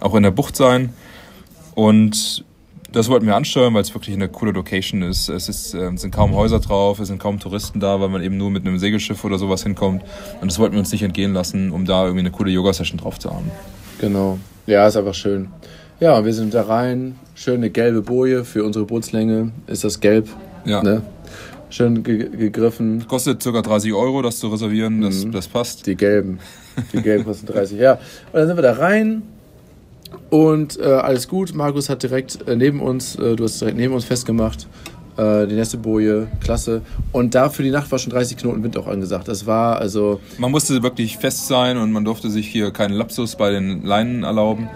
auch 0.00 0.14
in 0.14 0.22
der 0.22 0.30
Bucht 0.30 0.56
sein. 0.56 0.92
Und 1.74 2.44
das 2.92 3.08
wollten 3.08 3.26
wir 3.26 3.36
ansteuern, 3.36 3.74
weil 3.74 3.82
es 3.82 3.94
wirklich 3.94 4.14
eine 4.14 4.28
coole 4.28 4.52
Location 4.52 5.02
ist. 5.02 5.28
Es 5.28 5.48
ist, 5.48 5.74
äh, 5.74 5.90
sind 5.96 6.12
kaum 6.12 6.34
Häuser 6.34 6.58
drauf, 6.58 6.98
es 6.98 7.08
sind 7.08 7.18
kaum 7.18 7.38
Touristen 7.38 7.80
da, 7.80 8.00
weil 8.00 8.08
man 8.08 8.22
eben 8.22 8.36
nur 8.36 8.50
mit 8.50 8.66
einem 8.66 8.78
Segelschiff 8.78 9.24
oder 9.24 9.38
sowas 9.38 9.62
hinkommt. 9.62 10.02
Und 10.40 10.50
das 10.50 10.58
wollten 10.58 10.74
wir 10.74 10.80
uns 10.80 10.92
nicht 10.92 11.02
entgehen 11.02 11.32
lassen, 11.32 11.70
um 11.70 11.84
da 11.84 12.04
irgendwie 12.04 12.20
eine 12.20 12.30
coole 12.30 12.50
Yoga-Session 12.50 12.98
drauf 12.98 13.18
zu 13.18 13.30
haben. 13.30 13.50
Genau. 14.00 14.38
Ja, 14.66 14.86
ist 14.86 14.96
einfach 14.96 15.14
schön. 15.14 15.48
Ja, 16.00 16.24
wir 16.24 16.32
sind 16.32 16.54
da 16.54 16.62
rein. 16.62 17.16
Schöne 17.34 17.70
gelbe 17.70 18.02
Boje 18.02 18.44
für 18.44 18.64
unsere 18.64 18.86
Bootslänge. 18.86 19.50
Ist 19.66 19.84
das 19.84 20.00
gelb? 20.00 20.28
Ja. 20.64 20.82
Ne? 20.82 21.02
Schön 21.68 22.02
ge 22.02 22.28
gegriffen. 22.30 23.06
Kostet 23.06 23.42
ca. 23.44 23.60
30 23.62 23.92
Euro, 23.92 24.22
das 24.22 24.38
zu 24.38 24.48
reservieren, 24.48 25.02
das, 25.02 25.24
Mhm. 25.24 25.32
das 25.32 25.46
passt. 25.48 25.86
Die 25.86 25.94
gelben. 25.96 26.38
Die 26.92 27.02
gelben 27.02 27.24
kosten 27.24 27.46
30. 27.46 27.78
Ja. 27.78 27.92
Und 27.94 28.00
dann 28.32 28.46
sind 28.46 28.56
wir 28.56 28.62
da 28.62 28.72
rein. 28.72 29.22
Und 30.30 30.78
äh, 30.80 30.84
alles 30.84 31.28
gut. 31.28 31.54
Markus 31.54 31.88
hat 31.88 32.02
direkt 32.02 32.48
äh, 32.48 32.56
neben 32.56 32.80
uns, 32.80 33.16
äh, 33.16 33.36
du 33.36 33.44
hast 33.44 33.60
direkt 33.60 33.76
neben 33.76 33.94
uns 33.94 34.04
festgemacht. 34.04 34.66
Äh, 35.16 35.46
die 35.46 35.54
nächste 35.54 35.76
Boje, 35.76 36.28
klasse. 36.42 36.80
Und 37.12 37.34
da 37.34 37.50
für 37.50 37.62
die 37.62 37.70
Nacht 37.70 37.92
war 37.92 37.98
schon 37.98 38.12
30 38.12 38.36
Knoten 38.38 38.62
Wind 38.64 38.76
auch 38.78 38.86
angesagt. 38.88 39.28
Das 39.28 39.46
war 39.46 39.78
also. 39.78 40.18
Man 40.38 40.50
musste 40.50 40.82
wirklich 40.82 41.18
fest 41.18 41.46
sein 41.46 41.76
und 41.76 41.92
man 41.92 42.04
durfte 42.04 42.30
sich 42.30 42.48
hier 42.48 42.70
keinen 42.72 42.94
Lapsus 42.94 43.36
bei 43.36 43.50
den 43.50 43.84
Leinen 43.84 44.24
erlauben, 44.24 44.68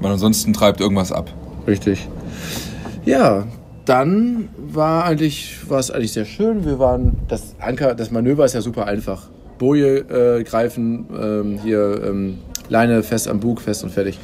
weil 0.00 0.12
ansonsten 0.12 0.52
treibt 0.52 0.80
irgendwas 0.80 1.12
ab. 1.12 1.32
Richtig. 1.66 2.08
Ja, 3.04 3.46
dann 3.84 4.48
war 4.56 5.04
eigentlich, 5.04 5.56
war 5.68 5.78
es 5.78 5.90
eigentlich 5.90 6.12
sehr 6.12 6.24
schön. 6.26 6.64
Wir 6.64 6.78
waren, 6.78 7.16
das 7.28 7.54
Anker, 7.58 7.94
das 7.94 8.10
Manöver 8.10 8.44
ist 8.44 8.54
ja 8.54 8.60
super 8.60 8.86
einfach. 8.86 9.28
Boje 9.58 9.98
äh, 10.38 10.44
greifen, 10.44 11.06
ähm, 11.20 11.58
hier 11.62 12.02
ähm, 12.04 12.38
Leine 12.68 13.02
fest 13.02 13.28
am 13.28 13.40
Bug, 13.40 13.60
fest 13.60 13.82
und 13.82 13.90
fertig. 13.90 14.18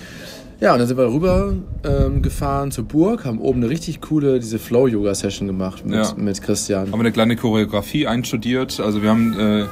Ja, 0.61 0.73
und 0.73 0.79
dann 0.79 0.87
sind 0.87 0.97
wir 0.97 1.12
rüber 1.12 1.55
ähm, 1.85 2.23
gefahren 2.23 2.70
zur 2.70 2.85
Burg, 2.85 3.25
haben 3.25 3.41
oben 3.41 3.61
eine 3.62 3.70
richtig 3.70 4.00
coole, 4.00 4.39
diese 4.39 4.58
Flow-Yoga-Session 4.58 5.46
gemacht 5.49 5.84
mit, 5.84 5.96
Ja. 5.96 6.15
mit 6.17 6.41
Christian. 6.41 6.93
Haben 6.93 7.01
eine 7.01 7.10
kleine 7.10 7.34
Choreografie 7.37 8.06
einstudiert. 8.06 8.79
Also 8.81 9.03
wir 9.03 9.10
haben 9.10 9.39
äh, 9.39 9.65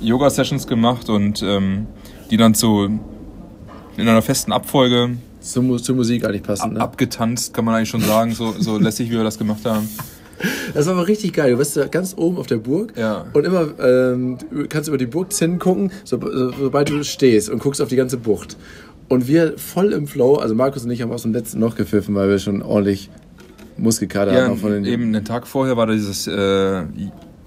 Yoga-Sessions 0.00 0.66
gemacht 0.66 1.08
und 1.10 1.42
ähm, 1.42 1.86
die 2.30 2.36
dann 2.36 2.54
zu 2.54 3.00
in 3.98 4.08
einer 4.08 4.22
festen 4.22 4.52
Abfolge 4.52 5.10
Zur, 5.40 5.82
zur 5.82 5.94
Musik 5.96 6.24
eigentlich 6.24 6.42
passend. 6.42 6.74
Ne? 6.74 6.80
abgetanzt, 6.80 7.52
kann 7.54 7.64
man 7.64 7.74
eigentlich 7.74 7.88
schon 7.90 8.00
sagen, 8.00 8.32
so, 8.34 8.54
so 8.58 8.78
lässig, 8.78 9.10
wie 9.10 9.14
wir 9.16 9.24
das 9.24 9.38
gemacht 9.38 9.64
haben. 9.64 9.88
Das 10.72 10.86
war 10.86 10.94
aber 10.94 11.08
richtig 11.08 11.32
geil. 11.32 11.50
Du 11.50 11.56
bist 11.58 11.76
da 11.76 11.86
ganz 11.86 12.14
oben 12.16 12.36
auf 12.38 12.46
der 12.46 12.58
Burg 12.58 12.92
Ja. 12.96 13.24
und 13.32 13.44
immer 13.44 13.68
ähm, 13.80 14.38
du 14.52 14.68
kannst 14.68 14.88
über 14.88 14.96
die 14.98 15.06
Burgzinnen 15.06 15.58
gucken, 15.58 15.90
so, 16.04 16.18
so, 16.20 16.52
sobald 16.52 16.88
du 16.90 17.02
stehst 17.02 17.50
und 17.50 17.58
guckst 17.60 17.80
auf 17.80 17.88
die 17.88 17.96
ganze 17.96 18.18
Bucht. 18.18 18.56
Und 19.08 19.26
wir 19.26 19.54
voll 19.58 19.92
im 19.92 20.06
Flow, 20.06 20.36
also 20.36 20.54
Markus 20.54 20.84
und 20.84 20.90
ich 20.92 21.02
haben 21.02 21.10
aus 21.10 21.22
dem 21.22 21.32
letzten 21.32 21.58
noch 21.58 21.74
gepfiffen, 21.74 22.14
weil 22.14 22.28
wir 22.28 22.38
schon 22.38 22.62
ordentlich 22.62 23.10
Muskelkater 23.78 24.32
Ja, 24.32 24.48
auch 24.50 24.58
von 24.58 24.70
den 24.72 24.84
eben 24.84 25.12
den 25.12 25.24
Tag 25.24 25.46
vorher 25.46 25.76
war 25.76 25.86
da 25.86 25.94
dieses 25.94 26.26
äh, 26.26 26.82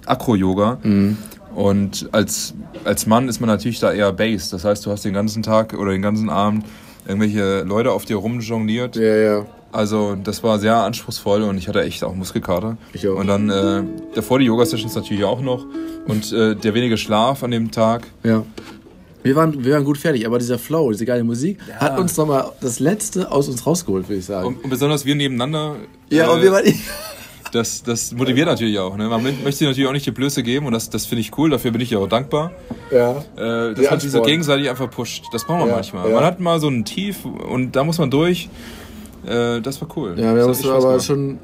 Acro-Yoga. 0.05 0.79
Mhm. 0.84 1.17
Und 1.55 2.10
als, 2.12 2.53
als 2.86 3.05
Mann 3.05 3.27
ist 3.27 3.39
man 3.39 3.48
natürlich 3.50 3.79
da 3.79 3.91
eher 3.91 4.12
Base. 4.13 4.51
Das 4.51 4.63
heißt, 4.63 4.86
du 4.86 4.91
hast 4.91 5.03
den 5.03 5.13
ganzen 5.13 5.43
Tag 5.43 5.74
oder 5.74 5.91
den 5.91 6.01
ganzen 6.01 6.29
Abend 6.29 6.65
irgendwelche 7.08 7.63
Leute 7.63 7.91
auf 7.91 8.05
dir 8.05 8.17
rumjongliert. 8.17 8.96
Ja, 8.96 9.15
ja. 9.15 9.46
Also 9.72 10.17
das 10.22 10.43
war 10.43 10.60
sehr 10.60 10.75
anspruchsvoll 10.75 11.43
und 11.43 11.58
ich 11.58 11.67
hatte 11.67 11.81
echt 11.81 12.03
auch 12.03 12.13
Muskelkater. 12.13 12.77
Ich 12.93 13.08
auch. 13.08 13.17
Und 13.17 13.27
dann 13.27 13.50
äh, 13.50 13.84
davor 14.13 14.39
die 14.39 14.46
Yoga-Sessions 14.46 14.96
natürlich 14.96 15.24
auch 15.24 15.41
noch. 15.41 15.65
Und 16.08 16.31
äh, 16.34 16.55
der 16.55 16.74
wenige 16.74 16.98
Schlaf 16.98 17.43
an 17.43 17.51
dem 17.51 17.72
Tag. 17.72 18.08
ja. 18.24 18.43
Wir 19.24 19.36
waren, 19.36 19.63
wir 19.63 19.74
waren 19.74 19.84
gut 19.84 20.00
fertig, 20.00 20.25
aber 20.25 20.39
dieser 20.39 20.58
Flow, 20.58 20.91
diese 20.91 21.05
geile 21.05 21.24
Musik, 21.24 21.60
hat 21.77 22.00
uns 22.00 22.17
nochmal 22.17 22.53
das 22.60 22.79
Letzte 22.79 23.31
aus 23.31 23.48
uns 23.50 23.67
rausgeholt, 23.67 24.10
würde 24.10 24.17
ich 24.17 24.25
sagen. 24.25 24.48
Und, 24.48 24.63
und 24.63 24.70
besonders 24.72 25.05
wir 25.05 25.13
nebeneinander. 25.13 25.75
ja, 26.10 26.25
äh, 26.25 26.34
und 26.34 26.41
wir 26.41 26.51
waren 26.51 26.65
das, 27.51 27.84
das 27.84 28.12
motiviert 28.13 28.48
natürlich 28.48 28.79
auch. 28.79 28.96
Ne? 28.98 29.08
Man 29.10 29.24
möchte 29.43 29.65
natürlich 29.65 29.88
auch 29.88 29.93
nicht 29.93 30.05
die 30.05 30.12
Blöße 30.12 30.43
geben 30.43 30.65
und 30.65 30.74
das, 30.74 30.89
das 30.89 31.05
finde 31.05 31.22
ich 31.22 31.38
cool, 31.38 31.50
dafür 31.50 31.72
bin 31.72 31.81
ich 31.81 31.89
ja 31.91 32.00
auch 32.00 32.08
dankbar. 32.08 32.51
ja. 32.91 33.12
Äh, 33.38 33.74
Die 33.75 33.81
das 33.81 33.91
hat 33.91 34.01
sich 34.01 34.12
so 34.12 34.22
gegenseitig 34.22 34.70
einfach 34.70 34.89
pusht. 34.89 35.25
Das 35.34 35.43
braucht 35.46 35.60
man 35.60 35.67
Ja, 35.70 35.75
manchmal. 35.75 36.10
ja. 36.10 36.15
Man 36.15 36.24
hat 36.24 36.39
mal 36.39 36.60
so 36.60 36.67
ein 36.70 36.86
Tief 36.86 37.25
und 37.25 37.75
da 37.75 37.84
muss 37.84 37.98
man 37.98 38.10
durch. 38.12 38.50
Äh, 39.25 39.62
das 39.62 39.79
war 39.81 39.88
cool. 39.96 40.15
Ja, 40.17 40.34
wir 40.36 40.43
haben 40.43 40.53
Spaß 40.53 40.65
aber 40.67 40.79
gemacht. 40.91 41.05
schon 41.05 41.39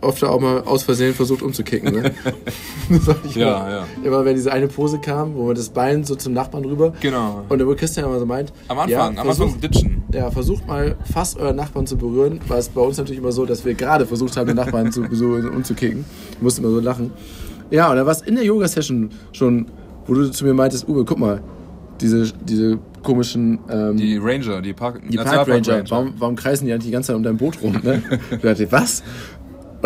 oft 0.00 0.24
auch 0.24 0.40
mal 0.40 0.62
aus 0.64 0.82
Versehen 0.84 1.14
versucht 1.14 1.42
umzukicken. 1.42 1.92
Ne? 2.02 2.12
Ja, 3.34 3.66
immer, 3.66 3.70
ja. 3.70 3.84
Immer 4.04 4.24
wenn 4.24 4.34
diese 4.36 4.52
eine 4.52 4.68
Pose 4.68 4.98
kam, 5.00 5.34
wo 5.34 5.46
man 5.46 5.54
das 5.54 5.68
Bein 5.70 6.04
so 6.04 6.14
zum 6.14 6.32
Nachbarn 6.32 6.64
rüber. 6.64 6.92
Genau. 7.00 7.44
Und 7.48 7.58
dann 7.58 7.66
wo 7.68 7.74
Christian 7.74 8.06
immer 8.06 8.18
so 8.18 8.26
meint, 8.26 8.52
Am 8.68 8.78
Anfang, 8.78 8.90
ja, 8.90 9.06
am 9.06 9.28
Anfang 9.28 9.60
ditchen. 9.60 9.95
Ja, 10.12 10.30
versucht 10.30 10.66
mal 10.66 10.96
fast 11.12 11.38
euren 11.38 11.56
Nachbarn 11.56 11.86
zu 11.86 11.96
berühren, 11.96 12.40
war 12.48 12.58
es 12.58 12.68
bei 12.68 12.80
uns 12.80 12.96
natürlich 12.96 13.20
immer 13.20 13.32
so, 13.32 13.44
dass 13.44 13.64
wir 13.64 13.74
gerade 13.74 14.06
versucht 14.06 14.36
haben, 14.36 14.46
den 14.46 14.56
Nachbarn 14.56 14.92
zu, 14.92 15.04
so 15.10 15.26
umzukicken. 15.26 16.04
Ich 16.32 16.42
musste 16.42 16.60
immer 16.60 16.70
so 16.70 16.80
lachen. 16.80 17.10
Ja, 17.70 17.90
und 17.90 17.96
dann 17.96 18.06
war 18.06 18.12
es 18.12 18.22
in 18.22 18.36
der 18.36 18.44
Yoga-Session 18.44 19.10
schon, 19.32 19.66
wo 20.06 20.14
du 20.14 20.30
zu 20.30 20.44
mir 20.44 20.54
meintest, 20.54 20.88
Uwe, 20.88 21.04
guck 21.04 21.18
mal, 21.18 21.40
diese, 22.00 22.32
diese 22.44 22.78
komischen 23.02 23.58
ähm, 23.70 23.96
Die 23.96 24.16
Ranger, 24.18 24.60
die 24.60 24.72
Park, 24.72 25.00
die 25.08 25.16
Park 25.16 25.48
Ranger, 25.48 25.84
warum, 25.88 26.14
warum 26.18 26.36
kreisen 26.36 26.66
die 26.66 26.72
eigentlich 26.72 26.86
die 26.86 26.92
ganze 26.92 27.08
Zeit 27.08 27.16
um 27.16 27.22
dein 27.22 27.36
Boot 27.36 27.60
rum? 27.62 27.76
Ne? 27.82 28.02
Ich 28.30 28.38
dachte, 28.40 28.70
was? 28.70 29.02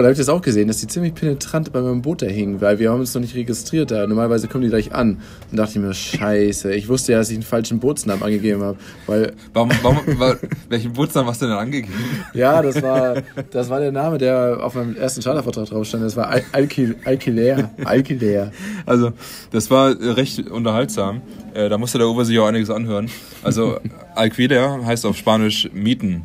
Und 0.00 0.04
da 0.04 0.08
habe 0.08 0.12
ich 0.12 0.18
das 0.18 0.30
auch 0.30 0.40
gesehen, 0.40 0.66
dass 0.66 0.78
die 0.78 0.86
ziemlich 0.86 1.12
penetrant 1.12 1.74
bei 1.74 1.82
meinem 1.82 2.00
Boot 2.00 2.22
da 2.22 2.26
hingen, 2.26 2.62
weil 2.62 2.78
wir 2.78 2.90
haben 2.90 3.00
uns 3.00 3.12
noch 3.12 3.20
nicht 3.20 3.34
registriert 3.34 3.90
da. 3.90 4.06
Normalerweise 4.06 4.48
kommen 4.48 4.62
die 4.64 4.70
gleich 4.70 4.94
an. 4.94 5.18
Und 5.50 5.58
dachte 5.58 5.72
ich 5.72 5.84
mir, 5.84 5.92
scheiße, 5.92 6.72
ich 6.72 6.88
wusste 6.88 7.12
ja, 7.12 7.18
dass 7.18 7.28
ich 7.28 7.34
einen 7.36 7.42
falschen 7.42 7.80
Bootsnamen 7.80 8.22
angegeben 8.22 8.62
habe. 8.62 8.78
Weil, 9.06 9.34
Warum, 9.52 9.68
warum, 9.82 9.98
wa- 10.18 10.36
welchen 10.70 10.94
Bootsnamen 10.94 11.28
hast 11.28 11.42
du 11.42 11.46
denn 11.48 11.54
angegeben? 11.54 11.92
ja, 12.32 12.62
das 12.62 12.80
war, 12.80 13.16
das 13.50 13.68
war 13.68 13.78
der 13.80 13.92
Name, 13.92 14.16
der 14.16 14.60
auf 14.62 14.74
meinem 14.74 14.96
ersten 14.96 15.20
Chartervertrag 15.22 15.66
drauf 15.66 15.86
stand. 15.86 16.02
Das 16.02 16.16
war 16.16 16.28
Al- 16.30 16.44
Alki- 16.52 16.94
Alquiler. 17.04 17.68
Alquiler. 17.84 18.52
Also, 18.86 19.12
das 19.52 19.70
war 19.70 19.94
recht 20.00 20.48
unterhaltsam. 20.50 21.20
Äh, 21.52 21.68
da 21.68 21.76
musste 21.76 21.98
der 21.98 22.08
Uwe 22.08 22.24
sich 22.24 22.38
auch 22.38 22.46
einiges 22.46 22.70
anhören. 22.70 23.10
Also, 23.42 23.78
Alquiler 24.14 24.82
heißt 24.86 25.04
auf 25.04 25.18
Spanisch 25.18 25.68
mieten 25.74 26.22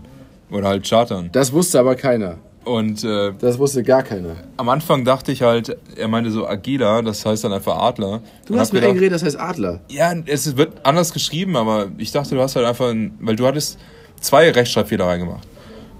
oder 0.49 0.69
halt 0.69 0.87
chartern. 0.87 1.27
Das 1.33 1.51
wusste 1.51 1.77
aber 1.77 1.95
keiner. 1.95 2.37
Und 2.65 3.03
äh, 3.03 3.31
Das 3.39 3.59
wusste 3.59 3.83
gar 3.83 4.01
keiner. 4.03 4.35
am 4.57 4.69
Anfang 4.69 5.05
dachte 5.05 5.31
ich 5.31 5.43
halt, 5.43 5.77
er 5.95 6.07
meinte 6.07 6.31
so 6.31 6.47
Agila, 6.47 7.01
das 7.03 7.25
heißt 7.25 7.43
dann 7.43 7.53
einfach 7.53 7.77
Adler. 7.77 8.21
Du 8.47 8.53
Und 8.53 8.59
hast 8.59 8.73
mit 8.73 8.81
gedacht, 8.81 8.95
geredet, 8.95 9.13
das 9.15 9.23
heißt 9.23 9.39
Adler. 9.39 9.81
Ja, 9.89 10.13
es 10.25 10.57
wird 10.57 10.73
anders 10.83 11.13
geschrieben, 11.13 11.55
aber 11.55 11.87
ich 11.97 12.11
dachte, 12.11 12.33
du 12.35 12.41
hast 12.41 12.55
halt 12.55 12.65
einfach, 12.65 12.89
ein, 12.89 13.13
weil 13.21 13.35
du 13.35 13.45
hattest 13.45 13.77
zwei 14.19 14.49
Rechtschreibfehler 14.49 15.05
reingemacht. 15.05 15.47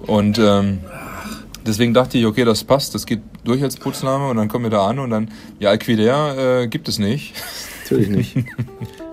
Und 0.07 0.39
ähm, 0.39 0.79
deswegen 1.65 1.93
dachte 1.93 2.17
ich, 2.17 2.25
okay, 2.25 2.43
das 2.45 2.63
passt, 2.63 2.95
das 2.95 3.05
geht 3.05 3.22
durch 3.43 3.62
als 3.62 3.77
Putzname 3.77 4.27
und 4.29 4.38
dann 4.38 4.48
kommen 4.48 4.65
wir 4.65 4.72
da 4.72 4.88
an 4.88 4.98
und 5.00 5.12
dann, 5.12 5.29
ja, 5.60 5.69
Alquiler 5.69 6.62
äh, 6.63 6.67
gibt 6.67 6.88
es 6.88 6.98
nicht. 7.00 7.34
Natürlich 7.84 8.10
nicht. 8.10 8.36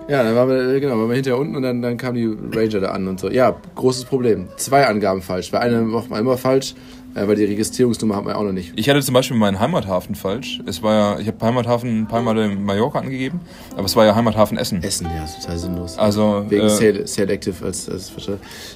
ja, 0.07 0.23
dann 0.23 0.35
waren 0.35 0.49
wir, 0.49 0.79
genau, 0.79 0.97
waren 0.97 1.07
wir 1.09 1.15
hinterher 1.15 1.39
unten 1.39 1.55
und 1.55 1.61
dann, 1.61 1.83
dann 1.83 1.97
kamen 1.97 2.15
die 2.15 2.57
Ranger 2.57 2.79
da 2.79 2.89
an 2.91 3.07
und 3.07 3.19
so. 3.19 3.29
Ja, 3.29 3.55
großes 3.75 4.05
Problem. 4.05 4.47
Zwei 4.57 4.87
Angaben 4.87 5.21
falsch. 5.21 5.53
Weil 5.53 5.61
eine 5.61 5.81
macht 5.81 6.09
man 6.09 6.19
immer 6.19 6.37
falsch, 6.37 6.73
äh, 6.73 6.75
weil 7.13 7.35
die 7.35 7.45
Registrierungsnummer 7.45 8.15
hat 8.15 8.25
man 8.25 8.33
auch 8.35 8.43
noch 8.43 8.51
nicht. 8.51 8.73
Ich 8.75 8.89
hatte 8.89 9.01
zum 9.01 9.13
Beispiel 9.13 9.37
meinen 9.37 9.59
Heimathafen 9.59 10.15
falsch. 10.15 10.61
Es 10.65 10.81
war 10.81 10.93
ja, 10.93 11.19
ich 11.19 11.27
habe 11.27 11.45
Heimathafen 11.45 12.01
ein 12.01 12.07
paar 12.07 12.21
Mal 12.21 12.37
in 12.39 12.63
Mallorca 12.63 12.99
angegeben, 12.99 13.39
aber 13.75 13.85
es 13.85 13.95
war 13.95 14.05
ja 14.05 14.15
Heimathafen 14.15 14.57
Essen. 14.57 14.81
Essen, 14.83 15.07
ja, 15.15 15.23
ist 15.23 15.41
total 15.41 15.57
sinnlos. 15.57 15.97
Also, 15.97 16.45
Wegen 16.49 16.65
äh, 16.65 16.69
Sale- 16.69 17.07
Selective 17.07 17.63
als, 17.65 17.87
als 17.89 18.11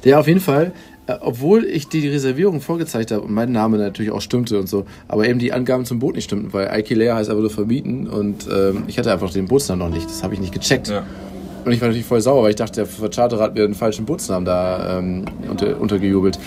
Ja, 0.04 0.20
auf 0.20 0.28
jeden 0.28 0.40
Fall. 0.40 0.72
äh, 1.08 1.16
Obwohl 1.22 1.66
ich 1.66 1.88
die 1.88 2.08
Reservierung 2.08 2.62
vorgezeigt 2.62 3.12
habe 3.12 3.22
und 3.24 3.32
mein 3.34 3.52
Name 3.52 3.78
natürlich 3.78 4.12
auch 4.12 4.22
stimmte 4.22 4.60
und 4.60 4.68
so, 4.70 4.86
aber 5.08 5.28
eben 5.28 5.40
die 5.40 5.54
Angaben 5.54 5.86
zum 5.86 6.00
Boot 6.00 6.16
nicht 6.16 6.26
stimmten, 6.26 6.54
weil 6.54 6.68
Alquiler 6.68 7.16
heißt 7.16 7.30
aber 7.30 7.42
nur 7.42 7.50
vermieten 7.50 8.08
und 8.08 8.48
ähm, 8.54 8.84
ich 8.88 8.98
hatte 9.00 9.12
einfach 9.12 9.32
den 9.32 9.46
Bootsnamen 9.48 9.88
noch 9.88 9.94
nicht. 9.96 10.08
Das 10.10 10.22
habe 10.24 10.34
ich 10.34 10.40
nicht 10.40 10.54
gecheckt. 10.54 10.90
ja. 10.90 11.06
Und 11.66 11.74
ich 11.74 11.82
war 11.82 11.88
natürlich 11.90 12.06
voll 12.08 12.22
sauer, 12.22 12.44
weil 12.44 12.52
ich 12.52 12.56
dachte, 12.56 12.76
der 12.76 12.86
Vercharterer 12.86 13.44
hat 13.44 13.56
mir 13.56 13.66
einen 13.66 13.74
falschen 13.74 14.06
Bootsnamen 14.06 14.46
da 14.46 15.00
ähm, 15.00 15.26
unter, 15.50 15.82
untergejubelt. 15.82 16.40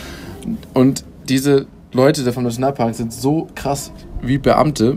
Und 0.72 1.04
diese 1.28 1.66
Leute 1.92 2.22
da 2.22 2.32
vom 2.32 2.44
Nationalpark 2.44 2.94
sind 2.94 3.12
so 3.12 3.48
krass 3.54 3.92
wie 4.22 4.38
Beamte. 4.38 4.96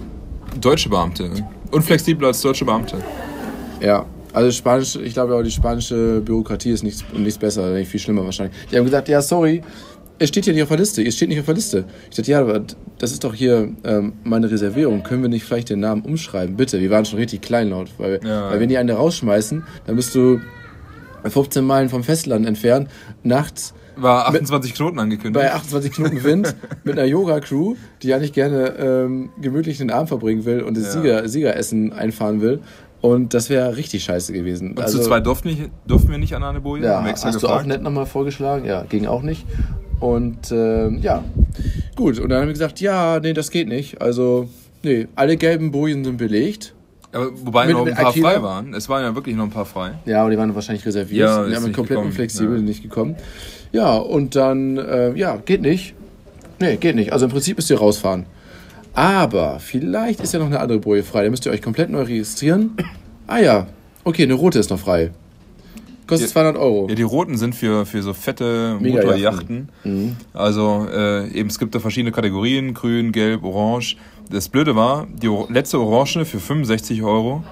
Deutsche 0.61 0.89
Beamte. 0.89 1.29
Unflexibler 1.71 2.27
als 2.27 2.41
deutsche 2.41 2.65
Beamte. 2.65 2.97
Ja, 3.81 4.05
also 4.31 4.51
Spanisch, 4.51 4.95
ich 4.95 5.13
glaube 5.13 5.35
auch 5.35 5.41
die 5.41 5.51
spanische 5.51 6.21
Bürokratie 6.21 6.71
ist 6.71 6.83
nichts, 6.83 7.03
nichts 7.13 7.37
besser, 7.37 7.71
nicht 7.71 7.89
viel 7.89 7.99
schlimmer 7.99 8.23
wahrscheinlich. 8.23 8.55
Die 8.71 8.77
haben 8.77 8.85
gesagt, 8.85 9.09
ja, 9.09 9.21
sorry, 9.21 9.61
es 10.19 10.29
steht 10.29 10.45
hier 10.45 10.53
nicht 10.53 10.61
auf 10.63 10.69
der 10.69 10.77
Liste, 10.77 11.01
es 11.03 11.15
steht 11.15 11.29
nicht 11.29 11.39
auf 11.39 11.45
der 11.45 11.55
Liste. 11.55 11.85
Ich 12.11 12.15
dachte, 12.15 12.31
ja, 12.31 12.39
aber 12.41 12.61
das 12.99 13.11
ist 13.11 13.23
doch 13.23 13.33
hier 13.33 13.69
ähm, 13.83 14.13
meine 14.23 14.49
Reservierung. 14.49 15.01
Können 15.01 15.23
wir 15.23 15.29
nicht 15.29 15.43
vielleicht 15.43 15.69
den 15.71 15.79
Namen 15.79 16.03
umschreiben? 16.03 16.55
Bitte, 16.55 16.79
wir 16.79 16.91
waren 16.91 17.05
schon 17.05 17.17
richtig 17.19 17.41
kleinlaut, 17.41 17.89
weil, 17.97 18.19
Ja. 18.23 18.51
weil 18.51 18.59
wenn 18.59 18.69
die 18.69 18.77
eine 18.77 18.93
rausschmeißen, 18.93 19.63
dann 19.87 19.95
bist 19.95 20.13
du 20.13 20.39
15 21.27 21.65
Meilen 21.65 21.89
vom 21.89 22.03
Festland 22.03 22.45
entfernt, 22.45 22.89
nachts 23.23 23.73
War 23.95 24.27
28 24.27 24.73
Knoten 24.73 24.99
angekündigt. 24.99 25.45
bei 25.45 25.53
28 25.53 25.91
Knoten 25.91 26.23
Wind 26.23 26.55
mit 26.83 26.97
einer 26.97 27.07
Yoga-Crew, 27.07 27.75
die 28.01 28.13
eigentlich 28.13 28.33
gerne 28.33 28.75
ähm, 28.77 29.29
gemütlich 29.41 29.77
den 29.77 29.91
Abend 29.91 30.09
verbringen 30.09 30.45
will 30.45 30.61
und 30.61 30.77
das 30.77 30.85
Ja. 30.95 31.01
Sieger, 31.01 31.27
Siegeressen 31.27 31.93
einfahren 31.93 32.41
will. 32.41 32.59
Und 33.01 33.33
das 33.33 33.49
wäre 33.49 33.75
richtig 33.75 34.05
scheiße 34.05 34.31
gewesen. 34.31 34.77
Und 34.77 34.87
zu 34.87 35.01
zwei 35.01 35.19
durften, 35.19 35.49
nicht, 35.49 35.69
durften 35.85 36.09
wir 36.09 36.17
nicht 36.17 36.35
an 36.35 36.43
eine 36.43 36.61
Boje. 36.61 36.83
Also 36.89 37.05
ja, 37.05 37.11
hast 37.11 37.23
du 37.23 37.27
auch 37.47 37.51
gefragt. 37.51 37.67
nett 37.67 37.81
nochmal 37.81 38.05
vorgeschlagen? 38.05 38.65
Ja, 38.65 38.83
ging 38.83 39.07
auch 39.07 39.21
nicht. 39.23 39.45
Und 39.99 40.51
ähm, 40.51 40.99
ja, 41.01 41.23
gut. 41.97 42.19
Und 42.19 42.29
dann 42.29 42.39
haben 42.41 42.47
wir 42.47 42.53
gesagt, 42.53 42.79
ja, 42.79 43.19
nee, 43.19 43.33
das 43.33 43.51
geht 43.51 43.67
nicht. 43.67 44.01
Also, 44.01 44.47
nee, 44.83 45.07
alle 45.15 45.35
gelben 45.35 45.71
Bojen 45.71 46.05
sind 46.05 46.17
belegt. 46.17 46.73
Aber 47.13 47.29
wobei 47.45 47.67
Mit- 47.67 47.75
noch 47.75 47.85
ein 47.85 47.93
paar 47.93 48.07
Aquila? 48.07 48.31
frei 48.31 48.41
waren. 48.43 48.73
Es 48.73 48.89
waren 48.89 49.03
ja 49.03 49.15
wirklich 49.15 49.35
noch 49.35 49.43
ein 49.45 49.49
paar 49.51 49.65
frei. 49.65 49.91
Ja, 50.05 50.21
aber 50.21 50.31
die 50.31 50.37
waren 50.37 50.53
wahrscheinlich 50.55 50.85
reserviert. 50.85 51.29
Ja, 51.29 51.45
die 51.47 51.55
haben 51.55 51.63
komplett 51.65 51.87
gekommen, 51.89 52.07
unflexibel, 52.07 52.57
ja. 52.57 52.61
nicht 52.63 52.81
gekommen. 52.83 53.15
Ja, 53.71 53.95
und 53.97 54.35
dann, 54.35 54.77
äh, 54.77 55.13
ja, 55.15 55.37
geht 55.37 55.61
nicht. 55.61 55.93
Nee, 56.59 56.77
geht 56.77 56.95
nicht. 56.95 57.13
Also 57.13 57.25
im 57.25 57.31
Prinzip 57.31 57.57
müsst 57.57 57.69
ihr 57.69 57.77
rausfahren. 57.77 58.25
Aber 58.93 59.59
vielleicht 59.59 60.19
ist 60.21 60.33
ja 60.33 60.39
noch 60.39 60.45
eine 60.47 60.59
andere 60.59 60.79
Boje 60.79 61.03
frei. 61.03 61.23
Da 61.23 61.29
müsst 61.29 61.45
ihr 61.45 61.51
euch 61.51 61.61
komplett 61.61 61.89
neu 61.89 62.01
registrieren. 62.03 62.71
Ah 63.27 63.39
ja, 63.39 63.67
okay, 64.03 64.23
eine 64.23 64.33
rote 64.33 64.59
ist 64.59 64.69
noch 64.69 64.79
frei. 64.79 65.11
Kostet 66.05 66.29
Ja. 66.29 66.33
200 66.33 66.57
Euro. 66.57 66.87
Ja, 66.89 66.95
die 66.95 67.01
roten 67.01 67.37
sind 67.37 67.55
für, 67.55 67.85
für 67.85 68.03
so 68.03 68.13
fette. 68.13 68.77
Motorjachten. 68.79 69.69
Mhm. 69.83 70.17
Also 70.33 70.85
äh, 70.93 71.29
eben, 71.31 71.49
es 71.49 71.57
gibt 71.57 71.73
da 71.73 71.79
verschiedene 71.79 72.11
Kategorien, 72.11 72.73
grün, 72.73 73.11
gelb, 73.11 73.43
orange. 73.43 73.95
Das 74.29 74.49
Blöde 74.49 74.75
war, 74.75 75.07
die 75.11 75.29
letzte 75.49 75.79
Orange 75.79 76.25
für 76.25 76.39
65 76.39 77.03
Euro 77.03 77.43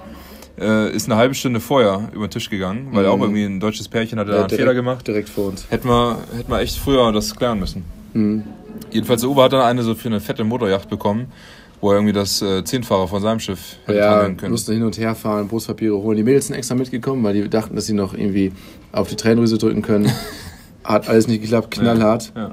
äh, 0.60 0.90
ist 0.94 1.06
eine 1.06 1.16
halbe 1.16 1.34
Stunde 1.34 1.60
vorher 1.60 2.08
über 2.12 2.26
den 2.26 2.30
Tisch 2.30 2.50
gegangen, 2.50 2.88
weil 2.92 3.04
Mhm. 3.04 3.10
auch 3.10 3.20
irgendwie 3.20 3.44
ein 3.44 3.60
deutsches 3.60 3.88
Pärchen 3.88 4.18
hatte 4.18 4.30
da 4.30 4.36
Ja, 4.38 4.42
einen 4.42 4.50
Fehler 4.50 4.74
gemacht. 4.74 5.06
Direkt 5.06 5.28
vor 5.28 5.48
uns. 5.48 5.66
Hätten 5.70 5.88
wir, 5.88 6.18
hätten 6.36 6.50
wir 6.50 6.60
echt 6.60 6.76
früher 6.78 7.10
das 7.12 7.34
klären 7.36 7.58
müssen. 7.60 7.84
Mhm. 8.14 8.44
Jedenfalls, 8.90 9.20
der 9.22 9.30
Uwe 9.30 9.42
hat 9.42 9.52
dann 9.52 9.62
eine 9.62 9.82
so 9.82 9.94
für 9.94 10.08
eine 10.08 10.20
fette 10.20 10.44
Motorjacht 10.44 10.88
bekommen, 10.90 11.26
wo 11.80 11.90
er 11.90 11.96
irgendwie 11.96 12.12
das 12.12 12.42
äh, 12.42 12.64
Zehnfacher 12.64 13.08
von 13.08 13.22
seinem 13.22 13.40
Schiff 13.40 13.76
hätte 13.86 13.98
Ja, 13.98 14.28
können. 14.30 14.52
mussten 14.52 14.72
hin 14.72 14.82
und 14.82 14.98
her 14.98 15.14
fahren, 15.14 15.48
Brustpapiere 15.48 15.96
holen. 15.96 16.16
Die 16.16 16.22
Mädels 16.22 16.48
sind 16.48 16.56
extra 16.56 16.74
mitgekommen, 16.74 17.22
weil 17.24 17.34
die 17.34 17.48
dachten, 17.48 17.74
dass 17.76 17.86
sie 17.86 17.94
noch 17.94 18.12
irgendwie 18.12 18.52
auf 18.92 19.08
die 19.08 19.16
Tränendrüse 19.16 19.56
drücken 19.58 19.82
können. 19.82 20.10
Hat 20.84 21.08
alles 21.08 21.28
nicht 21.28 21.42
geklappt, 21.42 21.70
knallhart. 21.70 22.32
Ja. 22.36 22.50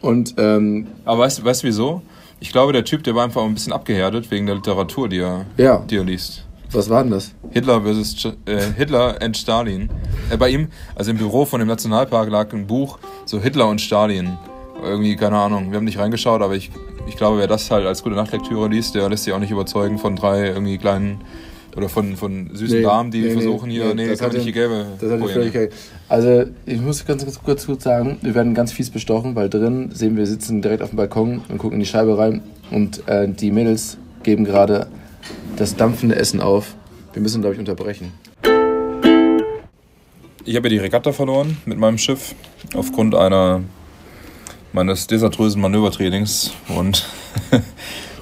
Und 0.00 0.34
ähm, 0.38 0.86
Aber 1.04 1.20
weißt, 1.20 1.44
weißt 1.44 1.62
du 1.64 1.66
wieso? 1.66 2.02
Ich 2.42 2.50
glaube, 2.50 2.72
der 2.72 2.84
Typ, 2.84 3.04
der 3.04 3.14
war 3.14 3.22
einfach 3.22 3.44
ein 3.44 3.54
bisschen 3.54 3.72
abgehärtet 3.72 4.32
wegen 4.32 4.46
der 4.46 4.56
Literatur, 4.56 5.08
die 5.08 5.20
er, 5.20 5.46
ja, 5.58 5.78
die 5.78 5.96
er 5.96 6.02
liest. 6.02 6.44
was 6.72 6.90
war 6.90 7.04
denn 7.04 7.12
das? 7.12 7.32
Hitler 7.52 7.82
versus 7.82 8.24
äh, 8.46 8.62
Hitler 8.76 9.22
and 9.22 9.36
Stalin. 9.36 9.88
Äh, 10.28 10.36
bei 10.36 10.48
ihm, 10.48 10.66
also 10.96 11.12
im 11.12 11.18
Büro 11.18 11.44
von 11.44 11.60
dem 11.60 11.68
Nationalpark 11.68 12.28
lag 12.30 12.52
ein 12.52 12.66
Buch, 12.66 12.98
so 13.26 13.40
Hitler 13.40 13.68
und 13.68 13.80
Stalin. 13.80 14.38
Irgendwie, 14.82 15.14
keine 15.14 15.38
Ahnung, 15.38 15.70
wir 15.70 15.76
haben 15.76 15.84
nicht 15.84 16.00
reingeschaut, 16.00 16.42
aber 16.42 16.56
ich, 16.56 16.72
ich 17.06 17.16
glaube, 17.16 17.38
wer 17.38 17.46
das 17.46 17.70
halt 17.70 17.86
als 17.86 18.02
gute 18.02 18.16
Nachtlektüre 18.16 18.66
liest, 18.66 18.96
der 18.96 19.08
lässt 19.08 19.22
sich 19.22 19.32
auch 19.32 19.38
nicht 19.38 19.52
überzeugen 19.52 19.98
von 19.98 20.16
drei 20.16 20.48
irgendwie 20.48 20.78
kleinen 20.78 21.20
oder 21.76 21.88
von, 21.88 22.16
von 22.16 22.50
süßen 22.54 22.78
Nee, 22.78 22.82
Damen, 22.82 23.10
die 23.10 23.20
nee, 23.20 23.26
nee, 23.28 23.32
versuchen 23.32 23.70
hier, 23.70 23.94
nee, 23.94 24.08
das 24.08 24.18
kann 24.18 24.30
die 24.30 24.38
den- 24.38 24.52
gelbe 24.52 24.86
Das 25.00 25.10
hat 25.10 25.20
nehmen. 25.20 25.68
Also, 26.08 26.44
ich 26.66 26.80
muss 26.80 27.04
ganz, 27.06 27.24
ganz 27.24 27.42
kurz 27.42 27.66
gut 27.66 27.80
sagen, 27.82 28.18
wir 28.22 28.34
werden 28.34 28.54
ganz 28.54 28.72
fies 28.72 28.90
bestochen, 28.90 29.34
weil 29.34 29.48
drin 29.48 29.90
sehen 29.94 30.16
wir 30.16 30.26
sitzen 30.26 30.60
direkt 30.62 30.82
auf 30.82 30.90
dem 30.90 30.96
Balkon 30.96 31.40
und 31.48 31.58
gucken 31.58 31.74
in 31.74 31.80
die 31.80 31.86
Scheibe 31.86 32.18
rein 32.18 32.42
und 32.70 33.06
äh, 33.08 33.28
die 33.28 33.50
Mädels 33.50 33.96
geben 34.22 34.44
gerade 34.44 34.86
das 35.56 35.76
dampfende 35.76 36.16
Essen 36.16 36.40
auf. 36.40 36.74
Wir 37.12 37.22
müssen, 37.22 37.40
glaube 37.40 37.54
ich, 37.54 37.58
unterbrechen. 37.60 38.12
Ich 40.44 40.56
habe 40.56 40.66
ja 40.68 40.70
die 40.70 40.78
Regatta 40.78 41.12
verloren 41.12 41.56
mit 41.66 41.78
meinem 41.78 41.98
Schiff 41.98 42.34
aufgrund 42.74 43.14
einer 43.14 43.62
meines 44.72 45.06
desaströsen 45.06 45.60
Manövertrainings 45.60 46.52
und 46.68 47.06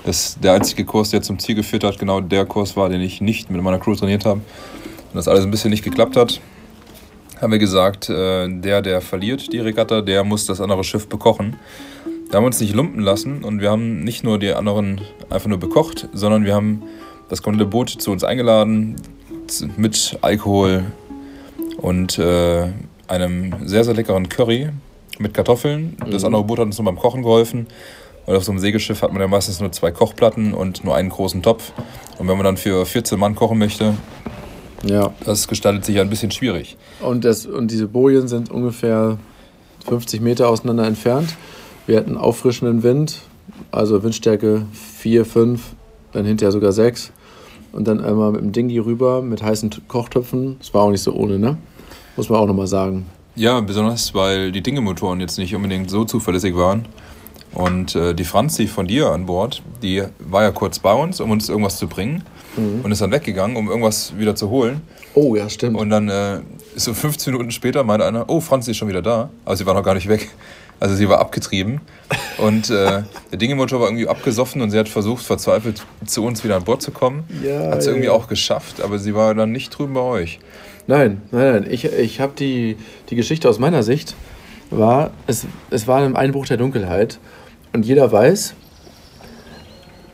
das, 0.05 0.39
der 0.41 0.55
einzige 0.55 0.85
Kurs, 0.85 1.11
der 1.11 1.23
zum 1.23 1.39
Ziel 1.39 1.55
geführt 1.55 1.85
hat, 1.85 1.99
genau 1.99 2.21
der 2.21 2.47
Kurs 2.47 2.77
war, 2.77 2.89
den 2.89 3.01
ich 3.01 3.21
nicht 3.21 3.51
mit 3.51 3.63
meiner 3.63 3.79
Crew 3.79 3.95
trainiert 3.95 4.25
habe. 4.25 4.41
Und 4.41 5.15
das 5.15 5.29
alles 5.29 5.45
ein 5.45 5.51
bisschen 5.51 5.71
nicht 5.71 5.85
geklappt 5.85 6.17
hat, 6.17 6.41
haben 7.41 7.53
wir 7.53 7.59
gesagt, 7.59 8.09
äh, 8.09 8.49
der, 8.49 8.83
der 8.83 9.01
verliert 9.01 9.53
die 9.53 9.59
Regatta, 9.59 10.03
der 10.03 10.25
muss 10.25 10.47
das 10.47 10.61
andere 10.61 10.85
Schiff 10.85 11.09
bekochen. 11.09 11.57
Da 12.31 12.37
haben 12.37 12.45
wir 12.45 12.49
uns 12.49 12.61
nicht 12.61 12.75
lumpen 12.75 13.01
lassen 13.01 13.43
und 13.43 13.61
wir 13.61 13.71
haben 13.71 14.05
nicht 14.05 14.23
nur 14.23 14.39
die 14.39 14.53
anderen 14.53 15.01
einfach 15.31 15.49
nur 15.49 15.59
bekocht, 15.59 16.09
sondern 16.13 16.45
wir 16.45 16.55
haben 16.55 16.83
das 17.29 17.43
komplette 17.43 17.69
Boot 17.69 17.91
zu 17.91 18.13
uns 18.13 18.23
eingeladen 18.23 18.97
mit 19.77 20.17
Alkohol, 20.21 20.85
und 21.81 22.19
äh, 22.19 22.69
einem 23.09 23.55
sehr, 23.67 23.85
sehr 23.85 23.95
leckeren 23.95 24.29
Curry 24.29 24.69
mit 25.19 25.35
Kartoffeln. 25.35 25.97
Das 26.11 26.25
andere 26.25 26.45
Boot 26.45 26.59
hat 26.59 26.67
uns 26.67 26.79
noch 26.79 26.85
beim 26.85 26.97
Kochen 26.97 27.23
geholfen. 27.23 27.67
Und 28.31 28.35
Weil 28.35 28.39
auf 28.39 28.45
so 28.45 28.53
einem 28.53 28.61
Segelschiff 28.61 29.03
hat 29.03 29.13
man 29.13 29.21
ja 29.21 29.27
meistens 29.27 29.59
nur 29.59 29.73
zwei 29.73 29.91
Kochplatten 29.91 30.55
und 30.55 30.85
nur 30.85 30.95
einen 30.95 31.09
großen 31.09 31.43
Topf. 31.43 31.73
Und 32.17 32.29
wenn 32.29 32.37
man 32.37 32.45
dann 32.45 32.57
für 32.57 32.87
14 32.87 33.19
Mann 33.19 33.35
kochen 33.35 33.59
möchte, 33.59 33.95
Ja. 34.85 35.13
das 35.25 35.49
gestaltet 35.49 35.85
sich 35.85 35.97
ja 35.97 36.03
ein 36.03 36.11
bisschen 36.11 36.31
schwierig. 36.31 36.77
Und, 37.01 37.25
das, 37.25 37.45
und 37.45 37.73
diese 37.73 37.89
Bojen 37.89 38.29
sind 38.29 38.49
ungefähr 38.49 39.19
50 39.89 40.21
Meter 40.21 40.49
auseinander 40.49 40.87
entfernt. 40.87 41.35
Wir 41.89 41.97
hatten 41.97 42.17
auffrischenden 42.17 42.85
Wind, 42.85 43.21
also 43.73 44.01
Windstärke 44.05 44.65
4, 44.99 45.25
5, 45.25 45.63
dann 46.13 46.25
hinterher 46.25 46.53
sogar 46.53 46.71
6. 46.71 47.11
Und 47.73 47.89
dann 47.89 48.01
einmal 48.01 48.31
mit 48.31 48.43
dem 48.43 48.53
Dingi 48.53 48.79
rüber 48.79 49.23
mit 49.23 49.43
heißen 49.43 49.71
Kochtöpfen. 49.89 50.55
Das 50.61 50.73
war 50.73 50.83
auch 50.83 50.91
nicht 50.93 51.03
so 51.03 51.15
ohne, 51.15 51.41
ne? 51.41 51.59
Muss 52.15 52.29
man 52.29 52.39
auch 52.39 52.47
nochmal 52.47 52.69
sagen. 52.69 53.07
Ja, 53.35 53.61
besonders 53.61 54.15
weil 54.15 54.53
die 54.53 54.63
Dingemotoren 54.63 55.19
jetzt 55.19 55.37
nicht 55.37 55.53
unbedingt 55.57 55.91
so 55.91 56.05
zuverlässig 56.05 56.55
waren. 56.55 56.87
Und 57.53 57.97
äh, 57.97 58.15
die 58.15 58.25
Franzi 58.25 58.67
von 58.67 58.87
dir 58.87 59.11
an 59.11 59.27
Bord, 59.27 59.63
die 59.83 60.05
war 60.19 60.43
ja 60.43 60.51
kurz 60.53 60.79
bei 60.79 60.93
uns, 60.93 61.21
um 61.21 61.31
uns 61.31 61.49
irgendwas 61.49 61.79
zu 61.79 61.89
bringen. 61.89 62.23
Und 62.83 62.91
ist 62.91 63.01
dann 63.01 63.13
weggegangen, 63.13 63.57
um 63.57 63.69
irgendwas 63.69 64.17
wieder 64.19 64.35
zu 64.35 64.51
holen. 64.51 64.83
Oh, 65.15 65.35
ja, 65.35 65.49
stimmt. 65.49 65.79
Und 65.79 65.91
dann 65.91 66.09
äh, 66.09 66.41
ist 66.75 66.85
so 66.85 66.95
15 66.95 67.33
Minuten 67.33 67.51
später 67.51 67.85
meinte 67.85 68.07
einer, 68.07 68.29
oh, 68.29 68.41
Franzi 68.41 68.73
ist 68.73 68.77
schon 68.77 68.89
wieder 68.89 69.03
da. 69.03 69.31
Aber 69.45 69.57
sie 69.57 69.67
war 69.67 69.75
noch 69.75 69.85
gar 69.85 69.95
nicht 69.95 70.09
weg. 70.09 70.31
Also 70.81 70.95
sie 70.95 71.09
war 71.09 71.21
abgetrieben. 71.21 71.81
Und 72.39 72.71
äh, 72.71 73.03
der 73.31 73.39
Dingemotor 73.39 73.81
war 73.81 73.89
irgendwie 73.89 74.09
abgesoffen 74.09 74.63
und 74.63 74.71
sie 74.71 74.79
hat 74.79 74.89
versucht, 74.89 75.23
verzweifelt 75.23 75.85
zu 76.07 76.25
uns 76.25 76.43
wieder 76.43 76.57
an 76.57 76.65
Bord 76.65 76.81
zu 76.81 76.91
kommen. 76.91 77.25
Ja, 77.45 77.71
hat 77.71 77.83
sie 77.83 77.89
ja, 77.89 77.93
irgendwie 77.93 78.07
ja. 78.07 78.13
auch 78.13 78.29
geschafft, 78.29 78.81
aber 78.81 78.99
sie 78.99 79.15
war 79.15 79.35
dann 79.35 79.53
nicht 79.53 79.69
drüben 79.71 79.93
bei 79.93 80.01
euch. 80.01 80.39
Nein, 80.87 81.21
nein, 81.33 81.53
nein. 81.53 81.67
Ich, 81.71 81.85
ich 81.85 82.19
habe 82.19 82.33
die, 82.39 82.79
die 83.11 83.17
Geschichte 83.17 83.47
aus 83.49 83.59
meiner 83.59 83.83
Sicht, 83.83 84.17
war, 84.71 85.11
es, 85.27 85.47
es 85.71 85.87
war 85.87 86.03
ein 86.03 86.17
Einbruch 86.17 86.47
der 86.47 86.57
Dunkelheit. 86.57 87.19
Und 87.73 87.87
jeder 87.87 88.11
weiß, 88.11 88.55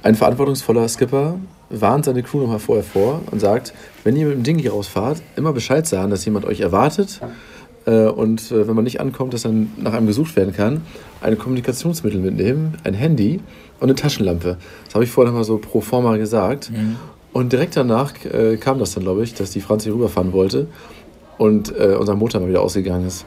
ein 0.03 0.15
verantwortungsvoller 0.15 0.89
Skipper 0.89 1.39
warnt 1.71 2.05
seine 2.05 2.23
Crew 2.23 2.41
nochmal 2.41 2.59
vorher 2.59 2.85
vor 2.85 3.23
und 3.31 3.41
sagt, 3.41 3.73
wenn 4.05 4.15
ihr 4.17 4.27
mit 4.27 4.37
dem 4.37 4.43
Ding 4.43 4.59
hier 4.59 4.73
rausfahrt, 4.73 5.23
immer 5.37 5.53
Bescheid 5.53 5.87
sagen, 5.87 6.11
dass 6.11 6.25
jemand 6.25 6.45
euch 6.45 6.61
erwartet. 6.61 7.21
Äh, 7.87 8.07
und 8.07 8.53
äh, 8.53 8.69
wenn 8.69 8.75
man 8.75 8.85
nicht 8.85 9.01
ankommt, 9.01 9.35
dass 9.35 9.43
dann 9.43 9.73
nach 9.79 9.93
einem 9.95 10.07
gesucht 10.07 10.37
werden 10.37 10.55
kann, 10.55 10.83
ein 11.21 11.39
Kommunikationsmittel 11.39 12.21
mitnehmen, 12.21 12.77
ein 12.85 12.95
Handy 12.95 13.41
und 13.81 13.85
eine 13.85 13.95
Taschenlampe. 13.95 14.59
Das 14.85 14.95
habe 14.95 15.05
ich 15.05 15.11
vorher 15.11 15.33
nochmal 15.33 15.45
so 15.45 15.59
pro 15.59 15.81
forma 15.81 16.17
gesagt. 16.17 16.71
Und 17.33 17.53
direkt 17.53 17.77
danach 17.77 18.13
äh, 18.25 18.57
kam 18.57 18.79
das 18.79 18.95
dann, 18.95 19.03
glaube 19.03 19.23
ich, 19.23 19.35
dass 19.35 19.51
die 19.51 19.61
Franzi 19.61 19.91
rüberfahren 19.91 20.33
wollte 20.33 20.69
und 21.39 21.71
unser 21.71 22.15
Motor 22.15 22.41
mal 22.41 22.49
wieder 22.49 22.63
ausgegangen 22.63 23.07
ist. 23.07 23.27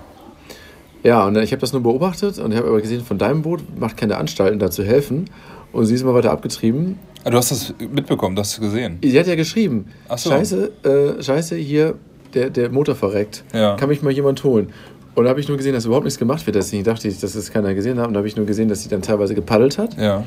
Ja, 1.03 1.25
und 1.25 1.37
ich 1.37 1.51
habe 1.51 1.61
das 1.61 1.71
nur 1.71 1.81
beobachtet 1.81 2.39
und 2.39 2.51
ich 2.51 2.57
habe 2.57 2.67
aber 2.67 2.81
gesehen, 2.81 3.01
von 3.03 3.17
deinem 3.17 3.41
Boot 3.41 3.61
macht 3.79 3.97
keine 3.97 4.17
Anstalten, 4.17 4.59
da 4.59 4.69
zu 4.69 4.83
helfen. 4.83 5.25
Und 5.71 5.85
sie 5.85 5.95
ist 5.95 6.01
immer 6.01 6.13
weiter 6.13 6.31
abgetrieben. 6.31 6.97
Ah, 7.23 7.29
du 7.29 7.37
hast 7.37 7.51
das 7.51 7.73
mitbekommen, 7.77 8.35
das 8.35 8.49
hast 8.49 8.57
du 8.57 8.61
gesehen. 8.61 8.97
Sie 9.03 9.19
hat 9.19 9.27
ja 9.27 9.35
geschrieben, 9.35 9.85
so. 10.15 10.29
scheiße, 10.29 10.71
äh, 10.83 11.21
scheiße, 11.21 11.55
hier, 11.55 11.95
der, 12.33 12.49
der 12.49 12.69
Motor 12.69 12.95
verreckt. 12.95 13.43
Ja. 13.53 13.75
Kann 13.75 13.89
mich 13.89 14.01
mal 14.01 14.11
jemand 14.11 14.43
holen? 14.43 14.69
Und 15.15 15.25
da 15.25 15.29
habe 15.29 15.39
ich 15.39 15.47
nur 15.47 15.57
gesehen, 15.57 15.73
dass 15.73 15.85
überhaupt 15.85 16.05
nichts 16.05 16.17
gemacht 16.17 16.45
wird. 16.45 16.55
Deswegen 16.55 16.83
dachte 16.83 17.07
ich, 17.07 17.19
dass 17.19 17.33
das 17.33 17.51
keiner 17.51 17.73
gesehen 17.73 17.99
hat. 17.99 18.07
Und 18.07 18.13
da 18.13 18.19
habe 18.19 18.27
ich 18.27 18.35
nur 18.35 18.45
gesehen, 18.45 18.69
dass 18.69 18.83
sie 18.83 18.89
dann 18.89 19.01
teilweise 19.01 19.35
gepaddelt 19.35 19.77
hat. 19.77 19.97
Ja. 19.97 20.23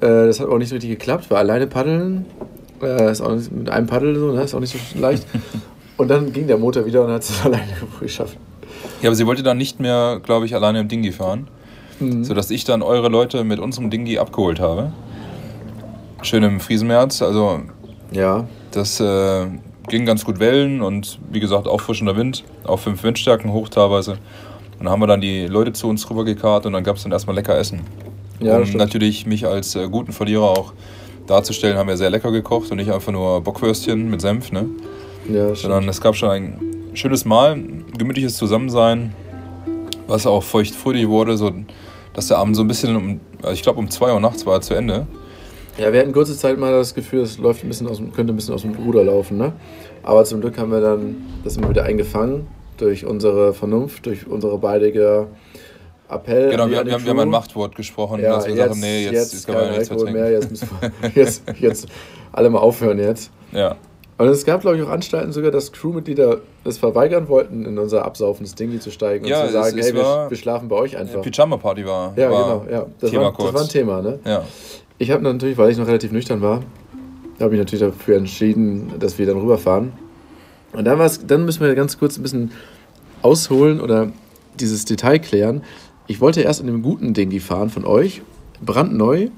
Äh, 0.00 0.26
das 0.26 0.40
hat 0.40 0.48
auch 0.48 0.58
nicht 0.58 0.68
so 0.68 0.76
richtig 0.76 0.90
geklappt, 0.90 1.26
weil 1.30 1.38
alleine 1.38 1.66
paddeln 1.66 2.26
äh, 2.82 3.10
ist 3.10 3.20
auch 3.20 3.34
nicht, 3.34 3.50
mit 3.50 3.68
einem 3.68 3.86
Paddel 3.86 4.16
so, 4.16 4.32
ne, 4.32 4.42
ist 4.42 4.54
auch 4.54 4.60
nicht 4.60 4.72
so 4.72 4.98
leicht. 5.00 5.26
und 5.96 6.08
dann 6.08 6.32
ging 6.32 6.46
der 6.46 6.58
Motor 6.58 6.86
wieder 6.86 7.04
und 7.04 7.10
hat 7.10 7.22
es 7.22 7.32
alleine 7.44 7.72
geschafft. 8.00 8.36
Ja, 9.02 9.08
aber 9.08 9.14
sie 9.16 9.26
wollte 9.26 9.42
dann 9.42 9.58
nicht 9.58 9.80
mehr, 9.80 10.20
glaube 10.22 10.46
ich, 10.46 10.54
alleine 10.54 10.80
im 10.80 10.88
Dingi 10.88 11.12
fahren. 11.12 11.48
Sodass 12.22 12.50
ich 12.50 12.64
dann 12.64 12.82
eure 12.82 13.08
Leute 13.08 13.42
mit 13.42 13.58
unserem 13.58 13.90
Dingi 13.90 14.18
abgeholt 14.18 14.60
habe. 14.60 14.92
Schön 16.22 16.44
im 16.44 16.60
Friesenmärz. 16.60 17.22
Also 17.22 17.60
Ja, 18.12 18.46
das 18.70 19.00
äh, 19.00 19.46
ging 19.88 20.06
ganz 20.06 20.24
gut 20.24 20.38
Wellen 20.38 20.80
und 20.80 21.18
wie 21.30 21.40
gesagt, 21.40 21.66
auffrischender 21.66 22.16
Wind. 22.16 22.44
Auf 22.62 22.82
fünf 22.82 23.02
Windstärken 23.02 23.52
hoch 23.52 23.68
teilweise. 23.68 24.12
Und 24.12 24.84
dann 24.84 24.90
haben 24.90 25.00
wir 25.00 25.08
dann 25.08 25.20
die 25.20 25.46
Leute 25.46 25.72
zu 25.72 25.88
uns 25.88 26.08
rübergekarrt 26.08 26.66
und 26.66 26.72
dann 26.72 26.84
gab 26.84 26.96
es 26.96 27.02
dann 27.02 27.10
erstmal 27.10 27.34
lecker 27.34 27.58
Essen. 27.58 27.80
Ja, 28.40 28.56
um 28.56 28.64
stimmt. 28.64 28.78
natürlich 28.78 29.26
mich 29.26 29.44
als 29.46 29.74
äh, 29.74 29.88
guten 29.88 30.12
Verlierer 30.12 30.44
auch 30.44 30.72
darzustellen, 31.26 31.76
haben 31.76 31.88
wir 31.88 31.96
sehr 31.96 32.10
lecker 32.10 32.30
gekocht 32.30 32.70
und 32.70 32.76
nicht 32.76 32.92
einfach 32.92 33.12
nur 33.12 33.40
Bockwürstchen 33.40 34.08
mit 34.08 34.20
Senf, 34.20 34.52
ne? 34.52 34.66
ja, 35.28 35.48
das 35.48 35.62
sondern 35.62 35.82
stimmt. 35.82 35.94
es 35.94 36.00
gab 36.00 36.14
schon 36.14 36.30
ein 36.30 36.60
schönes 36.98 37.24
ein 37.24 37.84
gemütliches 37.96 38.36
Zusammensein, 38.36 39.14
was 40.06 40.26
auch 40.26 40.42
feuchtfröhlich 40.42 41.08
wurde, 41.08 41.36
so 41.36 41.52
dass 42.14 42.28
der 42.28 42.38
Abend 42.38 42.56
so 42.56 42.62
ein 42.62 42.68
bisschen 42.68 42.96
um, 42.96 43.20
also 43.42 43.52
ich 43.52 43.62
glaube 43.62 43.78
um 43.78 43.88
2 43.90 44.12
Uhr 44.12 44.20
nachts 44.20 44.44
war 44.44 44.54
er 44.54 44.60
zu 44.60 44.74
Ende. 44.74 45.06
Ja, 45.76 45.92
wir 45.92 46.00
hatten 46.00 46.12
kurze 46.12 46.36
Zeit 46.36 46.58
mal 46.58 46.72
das 46.72 46.92
Gefühl, 46.94 47.20
es 47.20 47.38
läuft 47.38 47.62
ein 47.62 47.68
bisschen 47.68 47.86
aus, 47.86 47.98
könnte 48.14 48.32
ein 48.32 48.36
bisschen 48.36 48.54
aus 48.54 48.62
dem 48.62 48.74
Ruder 48.74 49.04
laufen, 49.04 49.36
ne? 49.38 49.52
Aber 50.02 50.24
zum 50.24 50.40
Glück 50.40 50.58
haben 50.58 50.72
wir 50.72 50.80
dann 50.80 51.16
das 51.44 51.56
immer 51.56 51.70
wieder 51.70 51.84
eingefangen 51.84 52.48
durch 52.78 53.04
unsere 53.06 53.54
Vernunft, 53.54 54.06
durch 54.06 54.26
unsere 54.26 54.58
beidige 54.58 55.28
Appell. 56.08 56.50
Genau, 56.50 56.68
wir, 56.68 56.78
haben- 56.78 56.88
wir 57.04 57.10
haben 57.10 57.20
ein. 57.20 57.28
Machtwort 57.28 57.76
gesprochen, 57.76 58.20
Ja, 58.20 58.34
dass 58.36 58.46
wir 58.48 58.54
jetzt, 58.56 58.68
sagen, 58.68 58.80
nee, 58.80 59.04
jetzt, 59.04 59.12
jetzt, 59.14 59.32
jetzt 59.34 59.46
kann 59.46 59.54
man 59.56 59.70
nichts 59.70 59.90
mehr 59.90 59.98
trinken. 59.98 60.12
mehr, 60.20 60.30
jetzt 60.32 60.50
müssen 60.50 60.68
wir 60.80 61.10
jetzt, 61.14 61.42
jetzt 61.60 61.86
alle 62.32 62.50
mal 62.50 62.58
aufhören 62.58 62.98
jetzt. 62.98 63.30
Ja. 63.52 63.76
Und 64.18 64.26
es 64.28 64.44
gab, 64.44 64.60
glaube 64.62 64.76
ich, 64.76 64.82
auch 64.82 64.88
Anstalten 64.88 65.32
sogar, 65.32 65.50
dass 65.52 65.70
Crewmitglieder 65.70 66.38
es 66.64 66.76
verweigern 66.78 67.28
wollten, 67.28 67.64
in 67.64 67.78
unser 67.78 68.04
absaufendes 68.04 68.54
Dingi 68.56 68.80
zu 68.80 68.90
steigen 68.90 69.24
und 69.24 69.30
Ja, 69.30 69.46
zu 69.46 69.52
sagen, 69.52 69.78
es- 69.78 69.86
es 69.86 69.92
hey, 69.92 69.94
wir, 69.94 70.26
wir 70.28 70.36
schlafen 70.36 70.68
bei 70.68 70.74
euch 70.76 70.96
einfach. 70.96 71.22
Pyjama-Party 71.22 71.86
war, 71.86 72.12
Ja, 72.16 72.30
war 72.30 72.60
genau, 72.64 72.66
ja. 72.80 72.86
Das, 73.00 73.10
Thema 73.10 73.22
war, 73.24 73.32
kurz. 73.32 73.46
das 73.46 73.54
war 73.54 73.62
ein 73.62 73.68
Thema, 73.68 74.02
ne? 74.02 74.18
Ja. 74.24 74.44
Ich 74.98 75.10
habe 75.12 75.22
natürlich, 75.22 75.56
weil 75.56 75.70
ich 75.70 75.78
noch 75.78 75.86
relativ 75.86 76.10
nüchtern 76.10 76.42
war, 76.42 76.62
habe 77.40 77.54
ich 77.54 77.58
natürlich 77.60 77.84
dafür 77.86 78.16
entschieden, 78.16 78.92
dass 78.98 79.16
wir 79.18 79.26
dann 79.26 79.38
rüberfahren. 79.38 79.92
Und 80.72 80.84
dann, 80.84 80.98
war's, 80.98 81.24
dann 81.24 81.44
müssen 81.44 81.60
wir 81.64 81.72
ganz 81.76 81.96
kurz 81.98 82.18
ein 82.18 82.22
bisschen 82.22 82.50
ausholen 83.22 83.80
oder 83.80 84.10
dieses 84.58 84.84
Detail 84.84 85.20
klären. 85.20 85.62
Ich 86.08 86.20
wollte 86.20 86.40
erst 86.40 86.60
in 86.60 86.66
dem 86.66 86.82
guten 86.82 87.14
Dingi 87.14 87.38
fahren 87.38 87.70
von 87.70 87.84
euch, 87.84 88.22
brandneu, 88.60 89.28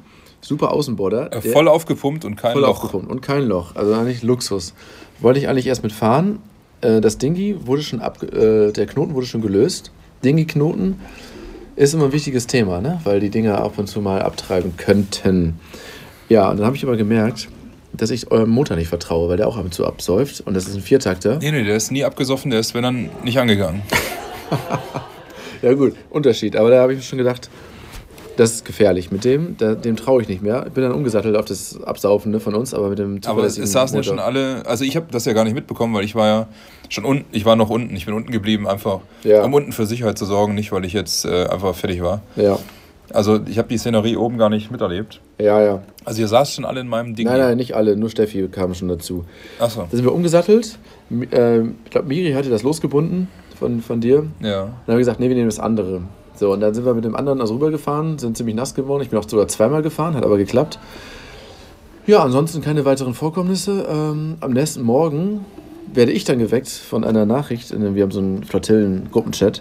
super 0.40 0.72
Außenborder. 0.72 1.26
Äh, 1.32 1.40
der- 1.40 1.52
Voll 1.52 1.68
aufgepumpt 1.68 2.24
und 2.24 2.36
kein 2.36 2.52
voll 2.52 2.62
Loch. 2.62 2.68
aufgepumpt 2.84 3.10
und 3.10 3.20
kein 3.22 3.42
Loch. 3.44 3.76
Also 3.76 3.94
eigentlich 3.94 4.22
Luxus. 4.22 4.74
Wollte 5.20 5.38
ich 5.40 5.48
eigentlich 5.48 5.66
erst 5.66 5.82
mitfahren. 5.82 6.38
Äh, 6.80 7.00
Das 7.00 7.18
Dingi 7.18 7.56
wurde 7.66 7.82
schon 7.82 8.00
ab, 8.00 8.22
äh, 8.22 8.72
der 8.72 8.86
Knoten 8.86 9.14
wurde 9.14 9.26
schon 9.26 9.42
gelöst. 9.42 9.90
Dingi-Knoten 10.24 11.00
ist 11.76 11.94
immer 11.94 12.04
ein 12.06 12.12
wichtiges 12.12 12.46
Thema, 12.46 12.80
ne? 12.80 13.00
weil 13.04 13.20
die 13.20 13.30
Dinger 13.30 13.58
ab 13.62 13.78
und 13.78 13.86
zu 13.86 14.00
mal 14.00 14.20
abtreiben 14.22 14.76
könnten. 14.76 15.58
Ja, 16.28 16.50
und 16.50 16.58
dann 16.58 16.66
habe 16.66 16.76
ich 16.76 16.84
aber 16.84 16.96
gemerkt, 16.96 17.48
dass 17.92 18.10
ich 18.10 18.30
eurem 18.30 18.50
Motor 18.50 18.76
nicht 18.76 18.88
vertraue, 18.88 19.28
weil 19.30 19.36
der 19.36 19.48
auch 19.48 19.56
ab 19.56 19.64
und 19.64 19.74
zu 19.74 19.86
absäuft. 19.86 20.40
Und 20.42 20.54
das 20.54 20.68
ist 20.68 20.74
ein 20.76 20.82
Viertakter. 20.82 21.38
Nee, 21.40 21.50
nee, 21.52 21.64
der 21.64 21.76
ist 21.76 21.90
nie 21.90 22.04
abgesoffen, 22.04 22.50
der 22.50 22.60
ist, 22.60 22.74
wenn 22.74 22.82
dann, 22.82 23.10
nicht 23.24 23.38
angegangen. 23.38 23.82
Ja 25.62 25.74
gut, 25.74 25.94
Unterschied. 26.08 26.56
Aber 26.56 26.70
da 26.70 26.80
habe 26.80 26.92
ich 26.92 26.98
mir 26.98 27.04
schon 27.04 27.18
gedacht, 27.18 27.50
das 28.40 28.52
ist 28.54 28.64
gefährlich. 28.64 29.12
Mit 29.12 29.24
dem, 29.24 29.56
da, 29.58 29.74
dem 29.74 29.96
traue 29.96 30.22
ich 30.22 30.28
nicht 30.28 30.40
mehr. 30.40 30.64
Ich 30.66 30.72
bin 30.72 30.82
dann 30.82 30.92
umgesattelt 30.92 31.36
auf 31.36 31.44
das 31.44 31.78
Absaufende 31.82 32.40
von 32.40 32.54
uns, 32.54 32.72
aber 32.72 32.88
mit 32.88 32.98
dem 32.98 33.20
Aber 33.26 33.44
es, 33.44 33.58
es 33.58 33.72
saßen 33.72 33.96
ja 33.98 34.02
schon 34.02 34.18
alle, 34.18 34.66
also 34.66 34.82
ich 34.82 34.96
habe 34.96 35.06
das 35.10 35.26
ja 35.26 35.34
gar 35.34 35.44
nicht 35.44 35.52
mitbekommen, 35.52 35.92
weil 35.94 36.04
ich 36.04 36.14
war 36.14 36.26
ja 36.26 36.48
schon 36.88 37.04
unten, 37.04 37.26
ich 37.32 37.44
war 37.44 37.54
noch 37.54 37.68
unten, 37.68 37.94
ich 37.94 38.06
bin 38.06 38.14
unten 38.14 38.32
geblieben, 38.32 38.66
einfach 38.66 39.00
Ja. 39.24 39.44
um 39.44 39.52
unten 39.52 39.72
für 39.72 39.84
Sicherheit 39.84 40.16
zu 40.16 40.24
sorgen, 40.24 40.54
nicht 40.54 40.72
weil 40.72 40.86
ich 40.86 40.94
jetzt 40.94 41.26
äh, 41.26 41.48
einfach 41.48 41.74
fertig 41.74 42.02
war. 42.02 42.22
Ja, 42.36 42.58
Also 43.12 43.40
ich 43.46 43.58
habe 43.58 43.68
die 43.68 43.76
Szenerie 43.76 44.16
oben 44.16 44.38
gar 44.38 44.48
nicht 44.48 44.70
miterlebt. 44.70 45.20
ja, 45.38 45.60
ja. 45.62 45.82
Also 46.06 46.22
ihr 46.22 46.28
saßt 46.28 46.54
schon 46.54 46.64
alle 46.64 46.80
in 46.80 46.88
meinem 46.88 47.14
Ding. 47.14 47.26
Nein, 47.26 47.38
nein, 47.40 47.58
nicht 47.58 47.76
alle, 47.76 47.94
nur 47.94 48.08
Steffi 48.08 48.48
kam 48.48 48.72
schon 48.72 48.88
dazu. 48.88 49.26
Achso, 49.58 49.82
Da 49.82 49.94
sind 49.96 50.04
wir 50.06 50.14
umgesattelt. 50.14 50.78
Äh, 51.30 51.60
ich 51.60 51.90
glaube, 51.90 52.08
Miri 52.08 52.32
hatte 52.32 52.48
das 52.48 52.62
losgebunden 52.62 53.28
von, 53.58 53.82
von 53.82 54.00
dir. 54.00 54.24
Dann 54.40 54.50
ja. 54.50 54.60
haben 54.62 54.72
wir 54.86 54.96
gesagt, 54.96 55.20
nee, 55.20 55.28
wir 55.28 55.36
nehmen 55.36 55.48
das 55.50 55.60
andere. 55.60 56.00
So, 56.40 56.54
und 56.54 56.60
dann 56.60 56.72
sind 56.72 56.86
wir 56.86 56.94
mit 56.94 57.04
dem 57.04 57.14
anderen 57.14 57.42
also 57.42 57.52
rübergefahren, 57.52 58.18
sind 58.18 58.34
ziemlich 58.34 58.56
nass 58.56 58.74
geworden. 58.74 59.02
Ich 59.02 59.10
bin 59.10 59.18
auch 59.18 59.28
sogar 59.28 59.46
zweimal 59.46 59.82
gefahren, 59.82 60.14
hat 60.14 60.24
aber 60.24 60.38
geklappt. 60.38 60.78
Ja, 62.06 62.22
ansonsten 62.22 62.62
keine 62.62 62.86
weiteren 62.86 63.12
Vorkommnisse. 63.12 63.86
Ähm, 63.86 64.38
am 64.40 64.52
nächsten 64.52 64.80
Morgen 64.80 65.44
werde 65.92 66.12
ich 66.12 66.24
dann 66.24 66.38
geweckt 66.38 66.70
von 66.70 67.04
einer 67.04 67.26
Nachricht, 67.26 67.78
wir 67.78 68.02
haben 68.02 68.10
so 68.10 68.20
einen 68.20 68.42
Flotillen-Gruppenchat, 68.44 69.60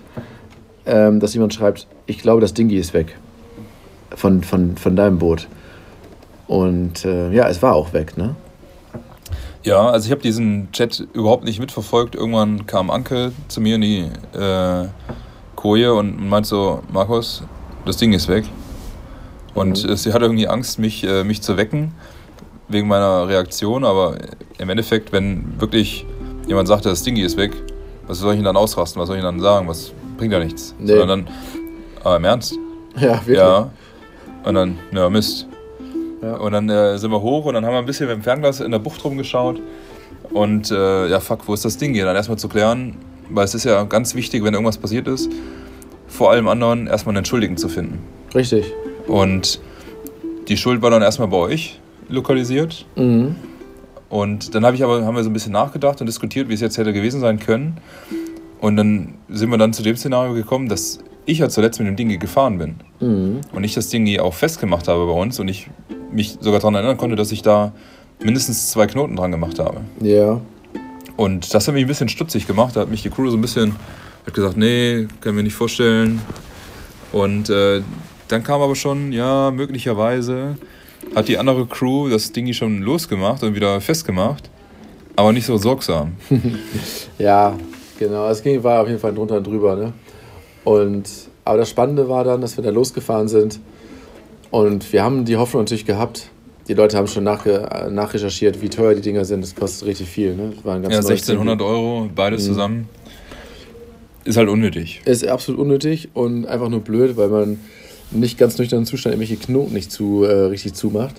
ähm, 0.86 1.20
dass 1.20 1.34
jemand 1.34 1.54
schreibt, 1.54 1.86
ich 2.06 2.20
glaube, 2.20 2.40
das 2.40 2.54
Dingi 2.54 2.78
ist 2.78 2.94
weg. 2.94 3.18
Von, 4.16 4.42
von, 4.42 4.78
von 4.78 4.96
deinem 4.96 5.20
Boot. 5.20 5.50
Und 6.48 7.04
äh, 7.04 7.30
ja, 7.34 7.50
es 7.50 7.62
war 7.62 7.76
auch 7.76 7.92
weg, 7.92 8.18
ne? 8.18 8.38
Ja, 9.64 9.90
also 9.90 10.06
ich 10.06 10.12
habe 10.12 10.22
diesen 10.22 10.72
Chat 10.72 11.06
überhaupt 11.12 11.44
nicht 11.44 11.60
mitverfolgt. 11.60 12.16
Irgendwann 12.16 12.68
kam 12.68 12.90
Anke 12.90 13.34
zu 13.50 13.60
mir 13.60 13.76
in 13.76 13.82
die 13.82 14.06
äh, 14.34 14.88
Koje 15.60 15.94
und 15.94 16.30
meint 16.30 16.46
so, 16.46 16.82
Markus, 16.94 17.44
das 17.86 17.98
Ding 17.98 18.14
ist 18.14 18.30
weg. 18.30 18.46
Und 19.54 19.84
Mhm. 19.84 19.96
sie 19.98 20.14
hatte 20.14 20.24
irgendwie 20.26 20.48
Angst, 20.48 20.80
mich, 20.80 21.04
äh, 21.04 21.24
mich 21.26 21.42
zu 21.42 21.58
wecken, 21.58 21.92
wegen 22.70 22.88
meiner 22.88 23.28
Reaktion. 23.28 23.84
Aber 23.84 24.16
im 24.58 24.70
Endeffekt, 24.70 25.12
wenn 25.12 25.60
wirklich 25.60 26.06
jemand 26.48 26.68
sagt, 26.70 26.86
das 26.86 27.04
Ding 27.04 27.18
ist 27.18 27.36
weg, 27.36 27.52
was 28.08 28.20
soll 28.20 28.34
ich 28.34 28.38
denn 28.38 28.46
dann 28.46 28.56
ausrasten? 28.56 29.02
Was 29.02 29.08
soll 29.08 29.18
ich 29.18 29.24
denn 29.24 29.34
dann 29.36 29.42
sagen? 29.42 29.68
Was 29.68 29.92
bringt 30.18 30.32
ja 30.32 30.40
nichts. 30.40 30.74
Nee. 30.80 30.98
Sondern 30.98 31.26
dann, 31.26 31.34
aber 32.04 32.16
im 32.18 32.24
Ernst? 32.24 32.56
Ja, 32.98 33.16
wirklich. 33.18 33.38
Ja. 33.38 33.70
Und 34.46 34.56
dann, 34.56 34.80
ja, 34.94 35.10
Mist. 35.10 35.46
Ja. 36.22 36.36
Und 36.36 36.54
dann 36.54 36.70
äh, 36.70 36.98
sind 36.98 37.12
wir 37.12 37.22
hoch 37.22 37.46
und 37.46 37.54
dann 37.56 37.66
haben 37.66 37.74
wir 37.74 37.80
ein 37.80 37.86
bisschen 37.86 38.08
mit 38.08 38.16
dem 38.16 38.24
Fernglas 38.24 38.62
in 38.62 38.72
der 38.72 38.80
Bucht 38.80 39.04
rumgeschaut. 39.04 39.60
Und 40.32 40.72
äh, 40.72 41.08
ja, 41.10 41.20
fuck, 41.20 41.48
wo 41.48 41.54
ist 41.54 41.66
das 41.66 41.76
Ding 41.78 41.94
hier? 41.94 42.06
Dann 42.06 42.16
erstmal 42.16 42.38
zu 42.38 42.48
klären, 42.48 42.96
weil 43.30 43.46
es 43.46 43.56
ist 43.56 43.64
ja 43.64 43.84
ganz 43.84 44.16
wichtig, 44.16 44.44
wenn 44.44 44.54
irgendwas 44.54 44.78
passiert 44.78 45.08
ist, 45.08 45.30
vor 46.08 46.32
allem 46.32 46.48
anderen 46.48 46.88
erstmal 46.88 47.14
einen 47.14 47.20
Entschuldigen 47.20 47.58
zu 47.58 47.70
finden. 47.70 48.00
Richtig. 48.34 48.66
Und 49.08 49.60
die 50.48 50.58
Schuld 50.58 50.82
war 50.82 50.90
dann 50.90 51.02
erstmal 51.02 51.28
bei 51.28 51.38
euch 51.38 51.80
lokalisiert. 52.08 52.86
Mhm. 52.96 53.36
Und 54.10 54.56
dann 54.56 54.66
hab 54.66 54.74
ich 54.74 54.84
aber, 54.84 55.06
haben 55.06 55.16
wir 55.16 55.24
so 55.24 55.30
ein 55.30 55.34
bisschen 55.34 55.54
nachgedacht 55.54 56.02
und 56.02 56.08
diskutiert, 56.08 56.50
wie 56.50 56.54
es 56.54 56.62
jetzt 56.62 56.78
hätte 56.78 56.94
gewesen 56.94 57.22
sein 57.22 57.40
können. 57.40 57.78
Und 58.60 58.76
dann 58.76 59.14
sind 59.30 59.50
wir 59.52 59.58
dann 59.58 59.72
zu 59.72 59.84
dem 59.84 59.96
Szenario 59.96 60.34
gekommen, 60.34 60.68
dass 60.68 61.00
ich 61.26 61.40
ja 61.40 61.50
zuletzt 61.50 61.80
mit 61.80 61.88
dem 61.88 61.96
Dingi 61.96 62.18
gefahren 62.18 62.58
bin. 62.58 62.76
Mhm. 63.00 63.42
Und 63.54 63.64
ich 63.64 63.76
das 63.76 63.90
Dingi 63.90 64.20
auch 64.20 64.34
festgemacht 64.34 64.88
habe 64.88 65.06
bei 65.06 65.14
uns 65.14 65.40
und 65.40 65.48
ich 65.48 65.70
mich 66.12 66.38
sogar 66.42 66.60
daran 66.60 66.76
erinnern 66.76 66.98
konnte, 66.98 67.16
dass 67.16 67.32
ich 67.32 67.44
da 67.44 67.72
mindestens 68.22 68.72
zwei 68.72 68.88
Knoten 68.88 69.16
dran 69.16 69.32
gemacht 69.32 69.60
habe. 69.60 69.82
Ja. 70.02 70.42
Und 71.20 71.54
das 71.54 71.68
hat 71.68 71.74
mich 71.74 71.84
ein 71.84 71.88
bisschen 71.90 72.08
stutzig 72.08 72.48
gemacht. 72.48 72.78
Da 72.78 72.80
hat 72.80 72.90
mich 72.90 73.02
die 73.02 73.10
Crew 73.10 73.30
so 73.30 73.36
ein 73.36 73.42
bisschen 73.42 73.76
hat 74.26 74.34
gesagt, 74.34 74.56
nee, 74.56 75.06
können 75.20 75.36
wir 75.36 75.44
nicht 75.44 75.54
vorstellen. 75.54 76.22
Und 77.12 77.50
äh, 77.50 77.82
dann 78.30 78.42
kam 78.42 78.62
aber 78.62 78.74
schon, 78.74 79.12
ja, 79.12 79.52
möglicherweise 79.52 80.56
hat 81.14 81.28
die 81.28 81.38
andere 81.38 81.66
Crew 81.66 82.08
das 82.08 82.32
Dingi 82.32 82.54
schon 82.54 82.82
losgemacht 82.82 83.44
und 83.44 83.54
wieder 83.54 83.82
festgemacht, 83.82 84.50
aber 85.18 85.34
nicht 85.34 85.46
so 85.46 85.58
sorgsam. 85.58 86.14
Ja, 87.18 87.58
genau. 87.98 88.30
Es 88.30 88.42
ging, 88.42 88.64
war 88.64 88.82
auf 88.82 88.88
jeden 88.88 89.02
Fall 89.02 89.14
drunter 89.14 89.40
und 89.40 89.48
drüber. 89.48 89.76
Ne? 89.76 89.92
Und, 90.64 91.10
aber 91.44 91.58
das 91.58 91.70
Spannende 91.70 92.08
war 92.08 92.24
dann, 92.24 92.40
dass 92.40 92.56
wir 92.56 92.64
da 92.64 92.70
losgefahren 92.70 93.28
sind. 93.28 93.60
Und 94.52 94.94
wir 94.94 95.04
haben 95.04 95.26
die 95.26 95.36
Hoffnung 95.36 95.64
natürlich 95.64 95.86
gehabt. 95.86 96.30
Die 96.70 96.74
Leute 96.76 96.96
haben 96.98 97.08
schon 97.08 97.24
nachge 97.26 97.68
äh, 97.72 97.90
nachrecherchiert, 97.90 98.62
wie 98.62 98.70
teuer 98.70 98.94
die 98.96 99.02
Dinger 99.02 99.26
sind. 99.26 99.42
Das 99.42 99.56
kostet 99.56 99.88
richtig 99.88 100.08
viel. 100.08 100.36
Ne? 100.36 100.54
Ja, 100.64 100.78
neues 100.78 100.96
1600 101.08 101.62
Euro, 101.62 102.10
beides 102.16 102.46
zusammen. 102.46 102.88
Ist 104.24 104.38
halt 104.38 104.50
unnötig. 104.50 105.02
Ist 105.06 105.28
absolut 105.28 105.60
unnötig 105.60 106.10
und 106.14 106.46
einfach 106.46 106.70
nur 106.70 106.82
blöd, 106.82 107.18
weil 107.18 107.30
man 107.30 107.60
nicht 108.12 108.38
ganz 108.38 108.58
nüchternen 108.58 108.86
Zustand 108.86 109.16
irgendwelche 109.16 109.38
Knoten 109.44 109.74
nicht 109.74 109.92
zu, 109.92 110.24
äh, 110.24 110.32
richtig 110.32 110.74
zumacht. 110.76 111.16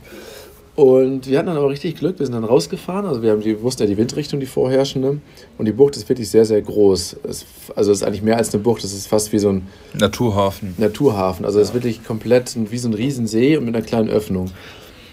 Und 0.77 1.29
wir 1.29 1.37
hatten 1.39 1.49
dann 1.49 1.57
aber 1.57 1.69
richtig 1.69 1.97
Glück, 1.97 2.19
wir 2.21 2.27
sind 2.27 2.35
dann 2.35 2.45
rausgefahren. 2.45 3.05
Also 3.07 3.23
wir 3.23 3.33
haben 3.33 3.41
die, 3.43 3.61
wussten 3.61 3.83
ja 3.83 3.89
die 3.89 3.97
Windrichtung, 3.97 4.39
die 4.41 4.47
vorherrschende. 4.47 5.19
Und 5.59 5.65
die 5.67 5.73
Bucht 5.73 5.97
ist 5.97 6.09
wirklich 6.09 6.31
sehr, 6.31 6.45
sehr 6.45 6.63
groß. 6.63 7.17
Es, 7.29 7.45
also 7.75 7.91
es 7.91 7.99
ist 7.99 8.07
eigentlich 8.07 8.23
mehr 8.23 8.37
als 8.37 8.55
eine 8.55 8.63
Bucht, 8.63 8.85
es 8.85 8.93
ist 8.93 9.09
fast 9.09 9.33
wie 9.33 9.39
so 9.41 9.51
ein 9.51 9.67
Naturhafen. 9.95 10.75
Naturhafen. 10.79 11.45
Also 11.45 11.59
es 11.61 11.69
ist 11.69 11.75
wirklich 11.75 12.05
komplett 12.05 12.55
ein- 12.57 12.71
wie 12.71 12.79
so 12.79 12.89
ein 12.89 12.95
Riesensee 12.95 13.57
und 13.57 13.65
mit 13.65 13.75
einer 13.75 13.85
kleinen 13.85 14.09
Öffnung. 14.09 14.51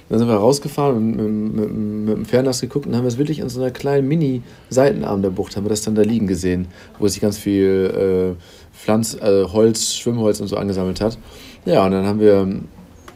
Dann 0.10 0.20
sind 0.20 0.28
wir 0.28 0.36
rausgefahren 0.36 0.96
und 0.96 1.16
mit, 1.16 1.54
mit, 1.54 1.76
mit 2.06 2.16
dem 2.16 2.26
Fernglas 2.26 2.62
geguckt 2.62 2.86
und 2.86 2.96
haben 2.96 3.06
es 3.06 3.18
wirklich 3.18 3.42
an 3.42 3.50
so 3.50 3.60
einer 3.60 3.72
kleinen 3.72 4.08
Mini-Seitenarm 4.08 5.22
der 5.22 5.32
Bucht, 5.32 5.58
haben 5.58 5.66
wir 5.66 5.70
das 5.70 5.82
dann 5.82 5.96
da 5.96 6.02
liegen 6.02 6.28
gesehen, 6.28 6.68
wo 6.98 7.08
sich 7.08 7.20
ganz 7.20 7.38
viel 7.38 8.36
äh, 8.38 8.78
Pflanz, 8.78 9.16
äh, 9.16 9.44
Holz, 9.46 9.96
Schwimmholz 9.96 10.40
und 10.40 10.48
so 10.48 10.56
angesammelt 10.56 11.02
hat. 11.02 11.18
Ja, 11.66 11.86
und 11.86 11.92
dann 11.92 12.06
haben 12.06 12.22
wir 12.22 12.48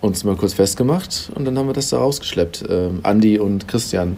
uns 0.01 0.23
mal 0.23 0.35
kurz 0.35 0.53
festgemacht 0.53 1.31
und 1.35 1.45
dann 1.45 1.57
haben 1.57 1.67
wir 1.67 1.73
das 1.73 1.89
da 1.89 1.99
rausgeschleppt, 1.99 2.65
ähm, 2.69 2.99
Andi 3.03 3.39
und 3.39 3.67
Christian. 3.67 4.17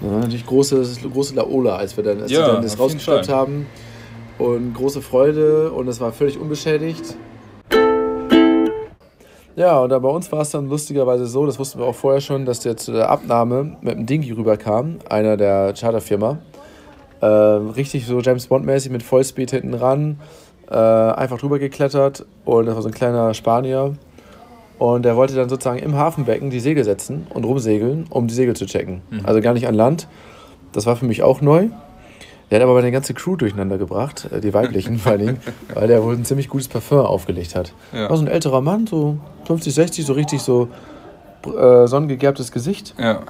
Das 0.00 0.10
war 0.10 0.18
natürlich 0.18 0.46
große, 0.46 0.84
große 1.12 1.34
Laola, 1.34 1.76
als 1.76 1.96
wir 1.96 2.04
dann, 2.04 2.22
als 2.22 2.32
Ja, 2.32 2.40
wir 2.40 2.52
dann 2.54 2.62
das 2.62 2.78
rausgeschleppt 2.78 3.28
haben. 3.28 3.66
Und 4.38 4.74
große 4.74 5.00
Freude 5.00 5.72
und 5.72 5.88
es 5.88 6.00
war 6.00 6.12
völlig 6.12 6.38
unbeschädigt. 6.38 7.16
Ja, 9.56 9.78
und 9.80 9.88
bei 9.88 10.08
uns 10.08 10.30
war 10.30 10.42
es 10.42 10.50
dann 10.50 10.68
lustigerweise 10.68 11.26
so, 11.26 11.46
das 11.46 11.58
wussten 11.58 11.78
wir 11.78 11.86
auch 11.86 11.94
vorher 11.94 12.20
schon, 12.20 12.44
dass 12.44 12.60
der 12.60 12.76
zu 12.76 12.92
der 12.92 13.08
Abnahme 13.08 13.78
mit 13.80 13.94
dem 13.94 14.04
Dingi 14.04 14.30
rüberkam, 14.32 14.98
einer 15.08 15.38
der 15.38 15.72
Charterfirma. 15.72 16.36
Äh, 17.22 17.26
richtig 17.26 18.04
so 18.06 18.20
James 18.20 18.48
Bond-mäßig 18.48 18.92
mit 18.92 19.02
Vollspeed 19.02 19.50
hinten 19.50 19.72
ran, 19.72 20.20
äh, 20.70 20.74
einfach 20.74 21.38
drüber 21.38 21.58
geklettert 21.58 22.26
und 22.44 22.66
das 22.66 22.74
war 22.74 22.82
so 22.82 22.88
ein 22.88 22.94
kleiner 22.94 23.32
Spanier. 23.32 23.94
Und 24.78 25.06
der 25.06 25.16
wollte 25.16 25.34
dann 25.34 25.48
sozusagen 25.48 25.78
im 25.78 25.94
Hafenbecken 25.94 26.50
die 26.50 26.60
Segel 26.60 26.84
setzen 26.84 27.26
und 27.30 27.44
rumsegeln, 27.44 28.04
um 28.10 28.26
die 28.26 28.34
Segel 28.34 28.54
zu 28.54 28.66
checken. 28.66 29.00
Also 29.24 29.40
gar 29.40 29.54
nicht 29.54 29.66
an 29.66 29.74
Land. 29.74 30.06
Das 30.72 30.84
war 30.84 30.96
für 30.96 31.06
mich 31.06 31.22
auch 31.22 31.40
neu. 31.40 31.68
Der 32.50 32.60
hat 32.60 32.62
aber 32.62 32.74
meine 32.74 32.92
ganze 32.92 33.12
Crew 33.12 33.36
durcheinander 33.36 33.76
gebracht, 33.78 34.28
äh, 34.32 34.40
die 34.40 34.54
weiblichen 34.54 34.98
vor 35.00 35.12
allen 35.12 35.26
Dingen, 35.26 35.40
weil 35.74 35.88
der 35.88 36.02
wohl 36.02 36.14
ein 36.14 36.24
ziemlich 36.24 36.48
gutes 36.48 36.68
Parfum 36.68 37.00
aufgelegt 37.00 37.54
hat. 37.54 37.72
Ja. 37.92 38.08
War 38.08 38.16
so 38.16 38.24
ein 38.24 38.28
älterer 38.28 38.60
Mann, 38.60 38.86
so 38.86 39.18
50, 39.46 39.74
60, 39.74 40.06
so 40.06 40.12
richtig 40.12 40.42
so 40.42 40.68
äh, 41.46 41.86
sonnengegerbtes 41.86 42.52
Gesicht. 42.52 42.94
Ja. 42.98 43.22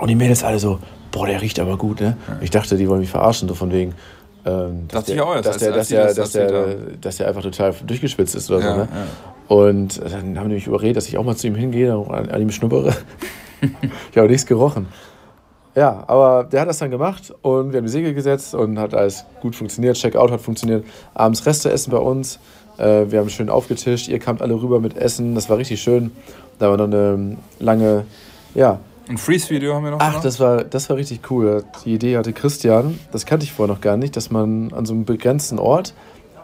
Und 0.00 0.08
die 0.08 0.14
Mädels 0.14 0.44
alle 0.44 0.58
so, 0.58 0.78
boah, 1.10 1.26
der 1.26 1.40
riecht 1.40 1.58
aber 1.60 1.76
gut, 1.76 2.00
ne? 2.00 2.16
Ich 2.40 2.50
dachte, 2.50 2.76
die 2.76 2.88
wollen 2.88 3.00
mich 3.00 3.10
verarschen, 3.10 3.48
so 3.48 3.54
von 3.54 3.72
wegen. 3.72 3.94
Ähm, 4.44 4.88
dass 4.88 5.00
Dachte 5.00 5.12
ich 5.12 5.16
der, 5.18 5.26
auch 5.26 5.34
erst, 5.34 5.48
dass 5.48 5.58
der, 5.58 5.72
als 5.72 5.76
dass 5.76 5.88
die 5.88 5.94
der, 5.94 6.04
das 6.06 6.14
dass 6.16 6.32
der, 6.32 6.42
erzählt 6.42 7.04
dass 7.04 7.16
der 7.16 7.28
einfach 7.28 7.42
total 7.42 7.74
durchgespitzt 7.86 8.34
ist 8.34 8.50
oder 8.50 8.60
Ja, 8.60 8.72
so, 8.72 8.76
ne? 8.80 8.88
Und 9.46 10.00
dann 10.00 10.38
haben 10.38 10.48
die 10.48 10.56
mich 10.56 10.66
überredet, 10.66 10.96
dass 10.96 11.08
ich 11.08 11.18
auch 11.18 11.24
mal 11.24 11.36
zu 11.36 11.46
ihm 11.46 11.54
hingehe 11.54 11.96
und 11.96 12.12
an, 12.12 12.30
an 12.30 12.42
ihm 12.42 12.50
schnuppere. 12.50 12.94
ich 14.10 14.16
habe 14.16 14.28
nichts 14.28 14.46
gerochen. 14.46 14.86
Ja, 15.74 16.04
aber 16.06 16.44
der 16.44 16.60
hat 16.60 16.68
das 16.68 16.78
dann 16.78 16.90
gemacht 16.90 17.34
und 17.42 17.72
wir 17.72 17.78
haben 17.78 17.86
die 17.86 17.90
Segel 17.90 18.14
gesetzt 18.14 18.54
und 18.54 18.78
hat 18.78 18.94
alles 18.94 19.24
gut 19.40 19.56
funktioniert. 19.56 19.96
Checkout 19.96 20.30
hat 20.30 20.40
funktioniert. 20.40 20.84
Abends 21.14 21.44
Reste 21.46 21.70
essen 21.70 21.90
bei 21.90 21.98
uns. 21.98 22.38
Äh, 22.78 23.06
wir 23.10 23.18
haben 23.18 23.28
schön 23.28 23.50
aufgetischt. 23.50 24.08
Ihr 24.08 24.20
kamt 24.20 24.40
alle 24.40 24.54
rüber 24.54 24.80
mit 24.80 24.96
Essen. 24.96 25.34
Das 25.34 25.48
war 25.50 25.58
richtig 25.58 25.82
schön. 25.82 26.12
Da 26.58 26.70
war 26.70 26.76
noch 26.76 26.84
eine 26.84 27.36
lange, 27.58 28.04
ja. 28.54 28.78
Ein 29.08 29.18
Freeze-Video 29.18 29.74
haben 29.74 29.84
wir 29.84 29.90
noch 29.90 30.00
Ach, 30.00 30.10
gemacht. 30.10 30.24
das 30.24 30.40
war, 30.40 30.64
das 30.64 30.88
war 30.88 30.96
richtig 30.96 31.30
cool. 31.30 31.64
Die 31.84 31.94
Idee 31.94 32.16
hatte 32.16 32.32
Christian. 32.32 32.98
Das 33.12 33.26
kannte 33.26 33.44
ich 33.44 33.52
vorher 33.52 33.74
noch 33.74 33.80
gar 33.82 33.96
nicht, 33.96 34.16
dass 34.16 34.30
man 34.30 34.72
an 34.72 34.86
so 34.86 34.94
einem 34.94 35.04
begrenzten 35.04 35.58
Ort 35.58 35.92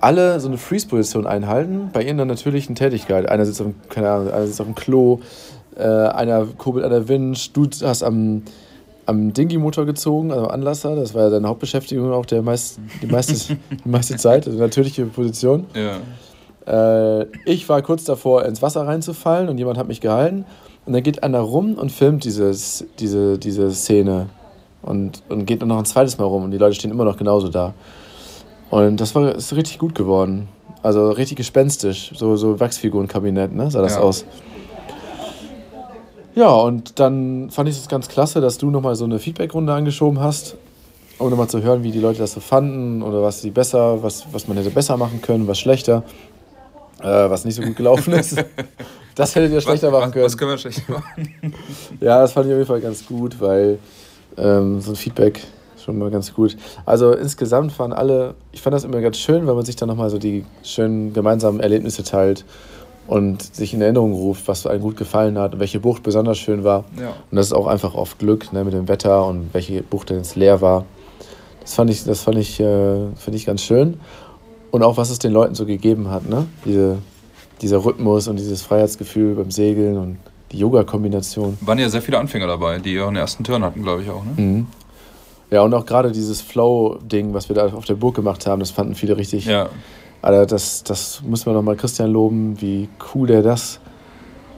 alle 0.01 0.41
so 0.41 0.49
eine 0.49 0.59
Freeze-Position 0.59 1.27
einhalten, 1.27 1.91
bei 1.93 2.03
ihnen 2.03 2.19
dann 2.19 2.29
natürlichen 2.29 2.75
Tätigkeit. 2.75 3.29
Einer 3.29 3.45
sitzt 3.45 3.61
auf 3.61 3.69
dem, 3.69 3.75
keine 3.89 4.11
Ahnung, 4.11 4.31
einer 4.31 4.47
sitzt 4.47 4.61
auf 4.61 4.67
dem 4.67 4.75
Klo, 4.75 5.21
äh, 5.77 5.83
einer 5.83 6.47
kurbelt 6.47 6.85
an 6.85 6.91
der 6.91 7.09
Winch, 7.09 7.53
du 7.53 7.69
hast 7.83 8.03
am, 8.03 8.43
am 9.11 9.33
Dingy-Motor 9.33 9.87
gezogen, 9.87 10.31
also 10.31 10.45
am 10.47 10.51
Anlasser, 10.51 10.95
das 10.97 11.15
war 11.15 11.25
ja 11.25 11.31
deine 11.31 11.49
Hauptbeschäftigung 11.49 12.13
auch 12.13 12.27
der 12.27 12.43
meist, 12.43 12.79
die, 13.03 13.07
meiste, 13.07 13.35
die 13.85 13.89
meiste 13.89 14.17
Zeit, 14.17 14.47
also 14.47 14.59
natürliche 14.59 15.05
Position. 15.07 15.67
Ja. 15.75 17.21
Äh, 17.21 17.27
ich 17.45 17.69
war 17.69 17.83
kurz 17.83 18.05
davor, 18.05 18.45
ins 18.45 18.63
Wasser 18.63 18.87
reinzufallen 18.87 19.49
und 19.49 19.59
jemand 19.59 19.79
hat 19.79 19.89
mich 19.89 20.01
gehalten. 20.01 20.45
Und 20.87 20.93
dann 20.95 21.03
geht 21.03 21.23
einer 21.23 21.41
rum 21.41 21.75
und 21.75 21.93
filmt 21.93 22.25
dieses, 22.25 22.87
diese, 22.99 23.39
diese 23.39 23.71
Szene. 23.73 24.29
Und, 24.83 25.23
und 25.29 25.45
geht 25.45 25.61
dann 25.61 25.69
noch 25.69 25.79
ein 25.79 25.85
zweites 25.85 26.17
Mal 26.17 26.25
rum 26.25 26.45
und 26.45 26.53
die 26.53 26.59
Leute 26.59 26.75
stehen 26.75 26.91
immer 26.91 27.05
noch 27.05 27.19
genauso 27.19 27.49
da. 27.49 27.75
Und 28.71 28.99
das 29.01 29.15
war 29.15 29.35
ist 29.35 29.55
richtig 29.55 29.79
gut 29.79 29.95
geworden. 29.95 30.49
Also 30.83 31.11
richtig 31.11 31.37
gespenstisch. 31.37 32.13
So, 32.17 32.37
so 32.37 32.59
Wachsfigurenkabinett, 32.61 33.53
ne? 33.55 33.71
Sah 33.71 33.83
das 33.83 33.97
Ja. 33.97 34.01
aus. 34.01 34.25
Ja, 36.41 36.55
und 36.55 36.99
dann 36.99 37.51
fand 37.51 37.69
ich 37.69 37.77
es 37.77 37.87
ganz 37.87 38.09
klasse, 38.09 38.41
dass 38.41 38.57
du 38.57 38.71
nochmal 38.71 38.95
so 38.95 39.05
eine 39.05 39.19
Feedbackrunde 39.19 39.75
angeschoben 39.75 40.21
hast, 40.21 40.57
um 41.19 41.29
nochmal 41.29 41.51
zu 41.51 41.63
hören, 41.63 41.83
wie 41.83 41.91
die 41.91 42.01
Leute 42.01 42.21
das 42.21 42.33
so 42.33 42.41
fanden 42.41 43.03
oder 43.03 43.21
was 43.21 43.43
sie 43.43 43.51
besser, 43.51 44.03
was, 44.03 44.25
was 44.33 44.49
man 44.49 44.57
hätte 44.57 44.71
besser 44.71 44.97
machen 44.97 45.21
können, 45.21 45.47
was 45.47 45.59
schlechter, 45.59 46.03
äh, 47.03 47.05
was 47.05 47.45
nicht 47.45 47.57
so 47.57 47.63
gut 47.63 47.77
gelaufen 47.77 48.15
ist. 48.15 48.43
Das 49.17 49.35
hättet 49.35 49.53
ihr 49.53 49.61
schlechter 49.61 49.91
machen 49.91 50.05
was, 50.05 50.13
können. 50.13 50.25
Was 50.25 50.39
können 50.39 50.51
wir 50.53 50.57
schlechter 50.59 50.93
machen? 50.93 51.35
Ja, 52.01 52.23
das 52.23 52.33
fand 52.33 52.47
ich 52.47 52.53
auf 52.53 52.59
jeden 52.59 52.69
Fall 52.69 52.81
ganz 52.81 53.05
gut, 53.05 53.39
weil 53.39 53.79
ähm, 54.39 54.81
so 54.81 54.93
ein 54.93 54.97
Feedback 54.97 55.43
schon 55.85 55.99
mal 55.99 56.11
ganz 56.11 56.33
gut. 56.33 56.57
Also 56.87 57.13
insgesamt 57.13 57.79
waren 57.79 57.93
alle, 57.93 58.35
ich 58.53 58.63
fand 58.63 58.73
das 58.73 58.85
immer 58.85 59.03
ganz 59.03 59.19
schön, 59.19 59.47
weil 59.47 59.55
man 59.55 59.67
sich 59.67 59.77
dann 59.77 59.91
nochmal 59.91 60.09
so 60.09 60.17
die 60.17 60.47
schönen 60.63 61.13
gemeinsamen 61.13 61.61
Erlebnisse 61.61 62.03
teilt 62.03 62.47
und 63.11 63.43
sich 63.43 63.75
in 63.75 63.83
Erinnerung 63.83 64.13
ruft, 64.13 64.47
was 64.47 64.69
einem 64.69 64.83
gut 64.83 64.97
gefallen 64.97 65.37
hat 65.37 65.55
und 65.55 65.59
welche 65.59 65.81
Bucht 65.81 66.05
besonders 66.05 66.39
schön 66.39 66.63
war. 66.63 66.85
Ja. 66.97 67.09
Und 67.09 67.37
das 67.37 67.47
ist 67.47 67.53
auch 67.53 67.67
einfach 67.67 67.95
oft 67.95 68.21
Glück 68.21 68.53
ne, 68.53 68.63
mit 68.63 68.73
dem 68.73 68.87
Wetter 68.87 69.27
und 69.27 69.51
welche 69.53 69.83
Bucht 69.83 70.11
denn 70.11 70.19
jetzt 70.19 70.37
leer 70.37 70.61
war. 70.61 70.85
Das 71.61 71.75
fand 71.75 71.91
ich, 71.91 72.05
das 72.05 72.21
fand 72.21 72.39
ich, 72.39 72.61
äh, 72.61 73.09
fand 73.17 73.35
ich 73.35 73.47
ganz 73.47 73.63
schön. 73.63 73.99
Und 74.71 74.85
auch, 74.85 74.97
was 74.97 75.11
es 75.11 75.19
den 75.19 75.33
Leuten 75.33 75.57
so 75.57 75.67
gegeben 75.67 76.09
hat, 76.09 76.29
ne? 76.29 76.47
Diese, 76.65 76.99
dieser 77.61 77.85
Rhythmus 77.85 78.29
und 78.29 78.37
dieses 78.37 78.63
Freiheitsgefühl 78.63 79.35
beim 79.35 79.51
Segeln 79.51 79.99
und 79.99 80.19
die 80.53 80.59
Yoga-Kombination. 80.59 81.59
Waren 81.63 81.79
ja 81.81 81.89
sehr 81.89 82.03
viele 82.03 82.17
Anfänger 82.17 82.47
dabei, 82.47 82.79
die 82.79 82.95
ihren 82.95 83.17
ersten 83.17 83.43
Turn 83.43 83.65
hatten, 83.65 83.83
glaube 83.83 84.03
ich 84.05 84.11
auch. 84.11 84.23
Ne? 84.25 84.41
Mhm. 84.41 84.67
Ja, 85.51 85.63
und 85.63 85.75
auch 85.75 85.85
gerade 85.85 86.13
dieses 86.13 86.43
Flow-Ding, 86.43 87.35
was 87.35 87.49
wir 87.49 87.57
da 87.57 87.67
auf 87.67 87.87
der 87.87 87.95
Burg 87.95 88.15
gemacht 88.15 88.47
haben, 88.47 88.61
das 88.61 88.71
fanden 88.71 88.95
viele 88.95 89.17
richtig. 89.17 89.47
Ja. 89.47 89.69
Alter, 90.23 90.47
das, 90.47 90.83
das 90.85 91.23
muss 91.23 91.47
man 91.47 91.55
nochmal 91.55 91.77
Christian 91.77 92.11
loben, 92.13 92.61
wie 92.61 92.89
cool 93.15 93.27
der 93.27 93.43
das 93.43 93.81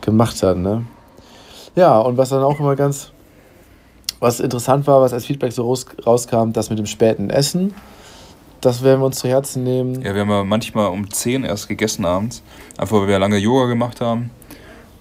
gemacht 0.01 0.43
hat, 0.43 0.57
ne? 0.57 0.85
Ja, 1.77 1.99
und 2.01 2.17
was 2.17 2.31
dann 2.31 2.43
auch 2.43 2.59
immer 2.59 2.77
ganz, 2.77 3.13
was 4.21 4.41
interessant 4.41 4.87
war, 4.87 5.01
was 5.01 5.13
als 5.13 5.25
Feedback 5.25 5.53
so 5.53 5.65
raus, 5.65 5.87
rauskam, 6.05 6.53
das 6.53 6.69
mit 6.69 6.79
dem 6.79 6.87
späten 6.87 7.31
Essen, 7.31 7.75
das 8.61 8.83
werden 8.83 9.01
wir 9.01 9.07
uns 9.07 9.19
zu 9.19 9.29
Herzen 9.29 9.65
nehmen. 9.65 10.03
Ja, 10.03 10.15
wir 10.15 10.21
haben 10.23 10.31
ja 10.31 10.45
manchmal 10.45 10.89
um 10.91 11.11
10 11.11 11.45
erst 11.45 11.69
gegessen 11.69 12.05
abends, 12.05 12.43
einfach 12.77 13.01
weil 13.01 13.09
wir 13.09 13.19
lange 13.19 13.39
Yoga 13.39 13.67
gemacht 13.67 14.01
haben. 14.01 14.31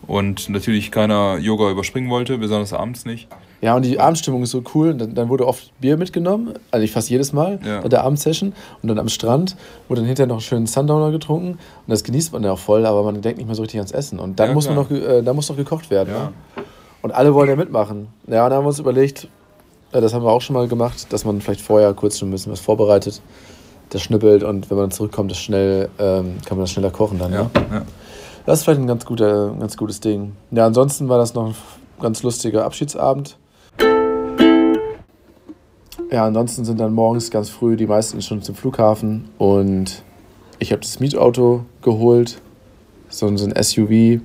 und 0.08 0.50
natürlich 0.50 0.91
keiner 0.91 1.38
Yoga 1.38 1.69
überspringen 1.69 2.10
wollte, 2.10 2.38
besonders 2.38 2.74
abends 2.74 3.06
nicht. 3.06 3.28
Ja, 3.62 3.76
und 3.76 3.84
die 3.86 4.00
Abendstimmung 4.00 4.41
ist 4.43 4.52
so 4.52 4.63
cool. 4.74 4.93
Dann, 4.95 5.13
dann 5.13 5.30
wurde 5.30 5.47
oft 5.47 5.71
Bier 5.80 5.95
mitgenommen, 5.97 6.54
also 6.71 6.84
ich 6.84 6.91
fast 6.91 7.10
jedes 7.10 7.32
Mal 7.32 7.60
Ja. 7.63 7.82
bei 7.82 7.89
der 7.89 8.04
Abendsession. 8.04 8.54
Und 8.82 8.89
dann 8.89 8.97
am 8.97 9.08
Strand 9.10 9.56
wurde 9.88 10.02
dann 10.02 10.08
hinterher 10.08 10.28
noch 10.28 10.36
einen 10.38 10.41
schönen 10.41 10.65
Sundowner 10.67 11.12
getrunken. 11.12 11.52
Und 11.52 11.60
das 11.88 12.04
genießt 12.04 12.34
man 12.34 12.43
ja 12.43 12.52
auch 12.54 12.60
voll, 12.60 12.86
aber 12.86 13.04
man 13.04 13.21
denkt 13.21 13.38
nicht 13.38 13.45
mehr 13.47 13.56
so 13.56 13.62
richtig 13.62 13.80
ans 13.80 13.91
Essen. 13.91 14.19
Und 14.19 14.39
dann, 14.39 14.50
Ja, 14.50 14.54
muss, 14.56 14.65
man 14.65 14.76
noch, 14.76 14.89
äh, 14.89 15.21
dann 15.21 15.36
muss 15.36 15.47
noch 15.50 15.58
gekocht 15.58 15.89
werden. 15.91 16.10
Ja. 16.13 16.24
Ne? 16.26 16.32
Und 17.04 17.12
alle 17.12 17.34
wollen 17.34 17.50
ja 17.50 17.56
mitmachen. 17.56 18.08
Ja, 18.28 18.43
und 18.45 18.50
dann 18.50 18.58
haben 18.58 18.63
wir 18.65 18.69
uns 18.69 18.80
überlegt, 18.80 19.28
äh, 19.91 20.02
das 20.02 20.13
haben 20.13 20.24
wir 20.24 20.32
auch 20.32 20.41
schon 20.41 20.56
mal 20.56 20.67
gemacht, 20.67 21.12
dass 21.13 21.24
man 21.26 21.39
vielleicht 21.41 21.62
vorher 21.62 21.93
kurz 21.93 22.17
schon 22.17 22.30
ein 22.30 22.32
bisschen 22.32 22.52
was 22.52 22.60
vorbereitet, 22.60 23.21
das 23.89 24.02
schnippelt 24.02 24.43
und 24.43 24.69
wenn 24.69 24.78
man 24.78 24.86
dann 24.86 24.91
zurückkommt, 24.91 25.30
das 25.32 25.38
schnell, 25.38 25.89
ähm, 26.00 26.38
kann 26.45 26.58
man 26.58 26.62
das 26.63 26.71
schneller 26.71 26.91
kochen 26.91 27.19
dann. 27.19 27.32
Ja, 27.34 27.43
Ne? 27.43 27.50
ja. 27.71 27.82
Das 28.45 28.60
ist 28.60 28.63
vielleicht 28.65 28.80
ein 28.82 28.88
ganz, 28.88 29.06
guter, 29.06 29.54
ganz 29.60 29.78
gutes 29.78 30.00
Ding. 30.00 30.32
Ja, 30.50 30.65
ansonsten 30.65 31.10
war 31.10 31.17
das 31.19 31.36
noch 31.36 31.47
ein 31.47 31.56
ganz 32.02 32.24
lustiger 32.24 32.65
Abschiedsabend. 32.65 33.38
Ja, 36.12 36.25
ansonsten 36.25 36.65
sind 36.65 36.79
dann 36.79 36.93
morgens 36.93 37.31
ganz 37.31 37.49
früh 37.49 37.77
die 37.77 37.88
meisten 37.88 38.21
schon 38.21 38.41
zum 38.41 38.55
Flughafen 38.55 39.29
und 39.38 40.03
ich 40.60 40.71
habe 40.71 40.81
das 40.81 40.99
Mietauto 40.99 41.63
geholt, 41.81 42.41
so, 43.10 43.36
so 43.38 43.45
ein 43.45 43.63
SUV. 43.63 44.21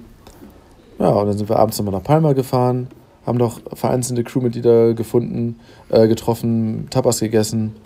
Ja, 0.98 1.08
und 1.08 1.26
dann 1.28 1.38
sind 1.38 1.48
wir 1.48 1.58
abends 1.58 1.78
nochmal 1.78 1.94
nach 1.94 2.02
Palma 2.02 2.32
gefahren, 2.32 2.88
haben 3.24 3.38
noch 3.38 3.60
vereinzelte 3.74 4.24
Crewmitglieder 4.24 4.94
gefunden, 4.94 5.60
äh, 5.88 6.08
getroffen, 6.08 6.88
Tapas 6.90 7.20
gegessen. 7.20 7.76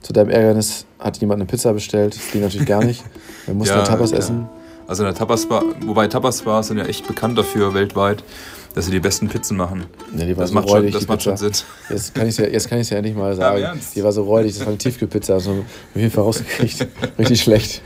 Zu 0.00 0.12
deinem 0.12 0.30
Ärgernis 0.30 0.86
hat 0.98 1.18
jemand 1.18 1.40
eine 1.40 1.46
Pizza 1.46 1.72
bestellt. 1.72 2.16
Das 2.16 2.30
ging 2.32 2.40
natürlich 2.42 2.66
gar 2.66 2.84
nicht. 2.84 3.04
Wir 3.46 3.54
mussten 3.54 3.76
Ja, 3.76 3.82
Tapas 3.84 4.10
ja. 4.10 4.18
essen. 4.18 4.48
Also 4.90 5.04
in 5.04 5.06
der 5.06 5.14
Tapas-Bar, 5.14 5.62
wobei 5.86 6.08
Tapas-Bars 6.08 6.66
sind 6.66 6.78
ja 6.78 6.84
echt 6.84 7.06
bekannt 7.06 7.38
dafür 7.38 7.74
weltweit, 7.74 8.24
dass 8.74 8.86
sie 8.86 8.90
die 8.90 8.98
besten 8.98 9.28
Pizzen 9.28 9.56
machen. 9.56 9.84
Ja, 10.16 10.26
die 10.26 10.36
war 10.36 10.42
Das 10.42 10.48
so 10.48 10.54
macht 10.56 10.68
schon, 10.68 10.78
räudig, 10.78 10.92
das 10.94 11.02
die 11.02 11.06
macht 11.06 11.22
schon. 11.22 11.36
Sinn. 11.36 11.52
Jetzt 11.88 12.12
kann 12.12 12.24
ich 12.24 12.30
es 12.30 12.38
ja, 12.38 12.46
jetzt 12.48 12.68
kann 12.68 12.80
ich's 12.80 12.90
ja 12.90 13.00
nicht 13.00 13.16
mal 13.16 13.36
sagen. 13.36 13.62
Ernst? 13.62 13.94
die 13.94 14.02
war 14.02 14.10
so 14.10 14.24
räudig, 14.24 14.50
das 14.50 14.62
war 14.62 14.66
eine 14.66 14.78
Tiefkühlpizza. 14.78 15.34
Also 15.34 15.52
auf 15.52 15.64
jeden 15.94 16.10
Fall 16.10 16.24
rausgekriegt. 16.24 16.88
Richtig 17.20 17.40
schlecht. 17.40 17.82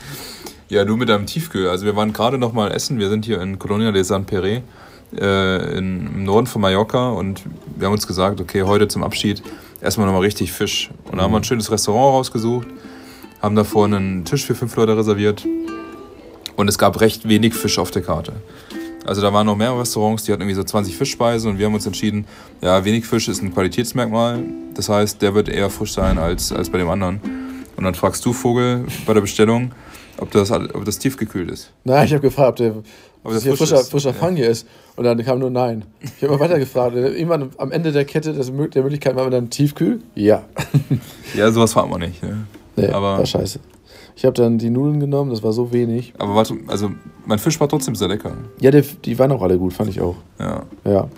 Ja, 0.71 0.87
du 0.87 0.97
mit 0.97 1.11
deinem 1.11 1.27
Tiefkühl. 1.27 1.69
Also 1.69 1.85
wir 1.85 1.95
waren 1.95 2.15
gerade 2.15 2.39
noch 2.39 2.55
mal 2.55 2.73
essen. 2.73 2.99
Wir 2.99 3.11
sind 3.11 3.27
hier 3.27 3.39
in 3.43 3.59
Colonia 3.59 3.93
de 3.93 4.03
San 4.03 4.25
Pere 4.25 4.63
äh, 5.15 5.77
in, 5.77 6.07
im 6.07 6.25
Norden 6.25 6.47
von 6.47 6.63
Mallorca 6.63 7.11
und 7.11 7.43
wir 7.77 7.85
haben 7.87 7.93
uns 7.93 8.07
gesagt, 8.07 8.41
okay, 8.41 8.63
heute 8.63 8.89
zum 8.89 9.03
Abschied 9.03 9.43
erstmal 9.83 10.07
noch 10.07 10.15
mal 10.15 10.21
richtig 10.21 10.53
Fisch. 10.53 10.89
Und 11.13 11.19
da 11.19 11.25
haben 11.25 11.33
wir 11.33 11.37
ein 11.37 11.45
schönes 11.45 11.71
Restaurant 11.71 12.15
rausgesucht, 12.15 12.67
haben 13.43 13.57
davor 13.57 13.85
einen 13.85 14.25
Tisch 14.25 14.47
für 14.47 14.55
fünf 14.55 14.75
Leute 14.77 14.97
reserviert 14.97 15.47
und 16.57 16.69
es 16.69 16.79
gab 16.79 17.01
recht 17.01 17.29
wenig 17.29 17.55
Fisch 17.55 17.79
auf 17.79 17.91
der 17.91 18.03
Karte. 18.03 18.33
Also 19.07 19.21
da 19.21 19.33
waren 19.35 19.45
noch 19.47 19.57
mehr 19.57 19.79
Restaurants, 19.79 20.25
die 20.25 20.33
hatten 20.33 20.41
irgendwie 20.43 20.55
so 20.57 20.65
20 20.65 20.97
Fischspeisen 20.97 21.51
und 21.51 21.59
wir 21.59 21.67
haben 21.67 21.75
uns 21.75 21.85
entschieden, 21.85 22.27
ja, 22.63 22.85
wenig 22.85 23.05
Fisch 23.07 23.29
ist 23.29 23.43
ein 23.43 23.53
Qualitätsmerkmal. 23.53 24.41
Das 24.75 24.89
heißt, 24.89 25.21
der 25.21 25.35
wird 25.35 25.49
eher 25.51 25.69
frisch 25.69 25.93
sein 25.93 26.17
als, 26.19 26.53
als 26.53 26.71
bei 26.71 26.79
dem 26.79 26.89
anderen. 26.89 27.21
Und 27.77 27.85
dann 27.85 27.95
fragst 27.95 28.25
du 28.25 28.33
Vogel 28.33 28.85
bei 29.05 29.13
der 29.13 29.21
Bestellung, 29.21 29.73
ob 30.19 30.31
das, 30.31 30.51
ob 30.51 30.85
das 30.87 30.99
tiefgekühlt 30.99 31.51
ist. 31.51 31.71
Nein, 31.85 32.07
ich 32.07 32.13
habe 32.13 32.23
gefragt, 32.23 32.49
ob 32.49 32.57
der, 32.57 32.75
ob 33.25 33.33
das 33.33 33.43
hier 33.43 33.55
frisch 33.57 33.69
frischer, 33.71 33.85
frischer 33.85 34.11
Ja. 34.11 34.15
Fang 34.15 34.37
hier 34.37 34.49
ist. 34.49 34.67
Und 34.97 35.05
dann 35.05 35.23
kam 35.23 35.39
nur 35.39 35.51
Nein. 35.51 35.85
Ich 36.01 36.23
habe 36.23 36.35
mal 36.35 36.41
weiter 36.41 36.59
gefragt. 36.59 36.97
Irgendwann 36.97 37.51
am 37.59 37.73
Ende 37.73 37.93
der 37.93 38.05
Kette 38.07 38.31
Mö- 38.33 38.69
der 38.71 38.83
Möglichkeit 38.85 39.17
war 39.17 39.25
man 39.25 39.33
dann 39.33 39.51
Tiefkühl? 39.51 40.01
Ja. 40.15 40.45
Ja, 41.37 41.51
sowas 41.51 41.73
fragt 41.75 41.91
man 41.91 42.01
nicht. 42.01 42.23
Ne? 42.23 42.47
Nee, 42.77 42.87
Aber- 42.89 43.19
war 43.19 43.27
scheiße. 43.27 43.59
Ich 44.17 44.25
habe 44.25 44.35
dann 44.35 44.59
die 44.59 44.71
Nudeln 44.71 45.01
genommen, 45.01 45.31
das 45.31 45.43
war 45.43 45.53
so 45.53 45.73
wenig. 45.73 46.15
Aber 46.19 46.37
warte, 46.37 46.55
also 46.69 46.91
mein 47.27 47.39
Fisch 47.39 47.59
war 47.59 47.69
trotzdem 47.69 47.97
sehr 47.97 48.09
lecker. 48.09 48.33
Ja, 48.61 48.71
der, 48.71 48.83
die 49.05 49.19
waren 49.19 49.33
auch 49.33 49.43
alle 49.43 49.59
gut, 49.59 49.73
fand 49.73 49.91
ich 49.91 50.01
auch. 50.01 50.17
Ja. 50.39 50.63
Ja. 50.85 51.09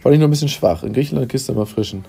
Fand 0.00 0.14
ich 0.14 0.18
nur 0.18 0.28
ein 0.28 0.30
bisschen 0.30 0.48
schwach. 0.48 0.82
In 0.82 0.92
Griechenland 0.92 1.28
kriegst 1.28 1.48
du 1.48 1.52
immer 1.52 1.66
frischen. 1.66 2.04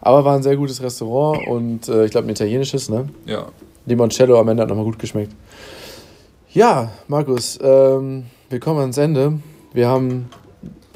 Aber 0.00 0.24
war 0.24 0.36
ein 0.36 0.42
sehr 0.44 0.56
gutes 0.56 0.80
Restaurant 0.80 1.46
und 1.48 1.88
äh, 1.88 2.04
ich 2.04 2.12
glaube 2.12 2.28
ein 2.28 2.30
italienisches, 2.30 2.88
ne? 2.88 3.08
Ja. 3.26 3.46
Limoncello 3.86 4.38
am 4.38 4.48
Ende 4.48 4.62
hat 4.62 4.68
nochmal 4.68 4.84
gut 4.84 4.98
geschmeckt. 4.98 5.32
Ja, 6.52 6.90
Markus, 7.08 7.58
ähm, 7.60 8.26
wir 8.48 8.60
kommen 8.60 8.80
ans 8.80 8.98
Ende. 8.98 9.40
Wir 9.72 9.88
haben 9.88 10.30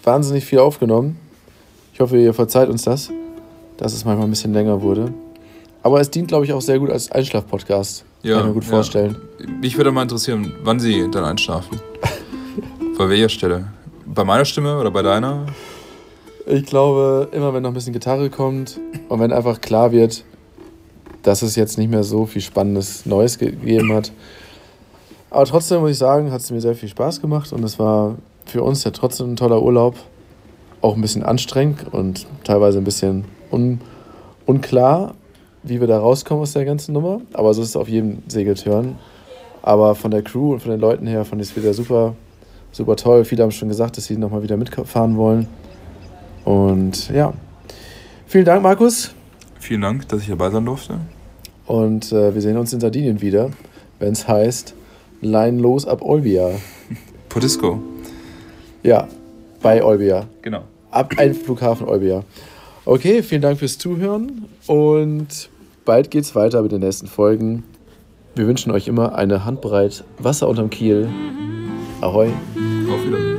wahnsinnig 0.04 0.44
viel 0.44 0.60
aufgenommen. 0.60 1.18
Ich 1.92 2.00
hoffe, 2.00 2.16
ihr 2.18 2.32
verzeiht 2.32 2.68
uns 2.68 2.84
das, 2.84 3.10
dass 3.76 3.92
es 3.92 4.04
manchmal 4.04 4.28
ein 4.28 4.30
bisschen 4.30 4.52
länger 4.52 4.80
wurde. 4.82 5.12
Aber 5.82 6.00
es 6.00 6.10
dient, 6.10 6.28
glaube 6.28 6.44
ich, 6.44 6.52
auch 6.52 6.62
sehr 6.62 6.78
gut 6.78 6.90
als 6.90 7.10
Einschlaf-Podcast. 7.10 8.04
Ja, 8.22 8.38
Kann 8.38 8.40
ich 8.42 8.46
mir 8.48 8.54
gut 8.54 8.64
ja. 8.64 8.70
vorstellen. 8.70 9.16
Mich 9.60 9.76
würde 9.76 9.90
mal 9.90 10.02
interessieren, 10.02 10.52
wann 10.62 10.78
Sie 10.78 11.10
dann 11.10 11.24
einschlafen. 11.24 11.80
Bei 12.98 13.08
welcher 13.08 13.28
Stelle? 13.28 13.66
Bei 14.06 14.24
meiner 14.24 14.44
Stimme 14.44 14.78
oder 14.78 14.90
bei 14.90 15.02
deiner? 15.02 15.46
Ich 16.46 16.66
glaube, 16.66 17.28
immer 17.32 17.54
wenn 17.54 17.62
noch 17.62 17.70
ein 17.70 17.74
bisschen 17.74 17.92
Gitarre 17.92 18.28
kommt 18.30 18.78
und 19.08 19.20
wenn 19.20 19.32
einfach 19.32 19.60
klar 19.60 19.90
wird, 19.90 20.24
dass 21.22 21.42
es 21.42 21.56
jetzt 21.56 21.78
nicht 21.78 21.90
mehr 21.90 22.04
so 22.04 22.26
viel 22.26 22.42
spannendes 22.42 23.06
Neues 23.06 23.38
gegeben 23.38 23.92
hat. 23.92 24.12
Aber 25.30 25.46
trotzdem 25.46 25.80
muss 25.80 25.92
ich 25.92 25.98
sagen, 25.98 26.30
hat 26.30 26.40
es 26.40 26.50
mir 26.50 26.60
sehr 26.60 26.74
viel 26.74 26.88
Spaß 26.90 27.20
gemacht 27.20 27.52
und 27.52 27.64
es 27.64 27.78
war 27.78 28.16
für 28.44 28.62
uns 28.62 28.84
ja 28.84 28.90
trotzdem 28.90 29.32
ein 29.32 29.36
toller 29.36 29.62
Urlaub. 29.62 29.96
Auch 30.80 30.94
ein 30.94 31.00
bisschen 31.00 31.22
anstrengend 31.22 31.86
und 31.92 32.26
teilweise 32.44 32.78
ein 32.78 32.84
bisschen 32.84 33.24
un 33.50 33.80
unklar, 34.46 35.14
wie 35.62 35.80
wir 35.80 35.86
da 35.86 35.98
rauskommen 35.98 36.42
aus 36.42 36.52
der 36.52 36.64
ganzen 36.64 36.92
Nummer. 36.92 37.20
Aber 37.32 37.54
so 37.54 37.62
ist 37.62 37.68
es 37.68 37.76
auf 37.76 37.88
jedem 37.88 38.22
Segeltörn. 38.28 38.96
Aber 39.62 39.94
von 39.94 40.10
der 40.10 40.22
Crew 40.22 40.52
und 40.52 40.60
von 40.60 40.70
den 40.72 40.80
Leuten 40.80 41.06
her 41.06 41.24
fand 41.24 41.40
ich 41.40 41.50
es 41.50 41.56
wieder 41.56 41.72
super, 41.72 42.14
super 42.72 42.96
toll. 42.96 43.24
Viele 43.24 43.44
haben 43.44 43.52
schon 43.52 43.68
gesagt, 43.68 43.96
dass 43.96 44.06
sie 44.06 44.16
nochmal 44.16 44.42
wieder 44.42 44.56
mitfahren 44.56 45.16
wollen. 45.16 45.46
Und 46.44 47.08
ja, 47.10 47.32
vielen 48.26 48.44
Dank, 48.44 48.62
Markus. 48.62 49.14
Vielen 49.60 49.82
Dank, 49.82 50.08
dass 50.08 50.22
ich 50.22 50.28
dabei 50.28 50.50
sein 50.50 50.64
durfte. 50.64 50.98
Und 51.66 52.10
äh, 52.10 52.34
wir 52.34 52.42
sehen 52.42 52.56
uns 52.56 52.72
in 52.72 52.80
Sardinien 52.80 53.20
wieder, 53.20 53.50
wenn 54.00 54.12
es 54.12 54.26
heißt 54.26 54.74
Line 55.20 55.60
los 55.60 55.86
ab 55.86 56.02
Olbia. 56.02 56.50
Podisco. 57.28 57.80
Ja, 58.82 59.06
bei 59.62 59.82
Olbia. 59.84 60.26
Genau. 60.42 60.64
Ab 60.90 61.14
ein 61.16 61.34
Flughafen 61.34 61.86
Olbia. 61.86 62.24
Okay, 62.84 63.22
vielen 63.22 63.42
Dank 63.42 63.60
fürs 63.60 63.78
Zuhören 63.78 64.46
und 64.66 65.48
bald 65.84 66.10
geht's 66.10 66.34
weiter 66.34 66.62
mit 66.62 66.72
den 66.72 66.80
nächsten 66.80 67.06
Folgen. 67.06 67.64
Wir 68.34 68.46
wünschen 68.46 68.72
euch 68.72 68.88
immer 68.88 69.14
eine 69.14 69.44
Handbreit 69.44 70.04
Wasser 70.18 70.48
unterm 70.48 70.70
Kiel. 70.70 71.08
Ahoi. 72.00 72.28
Auf 72.90 73.04
Wiedersehen. 73.04 73.31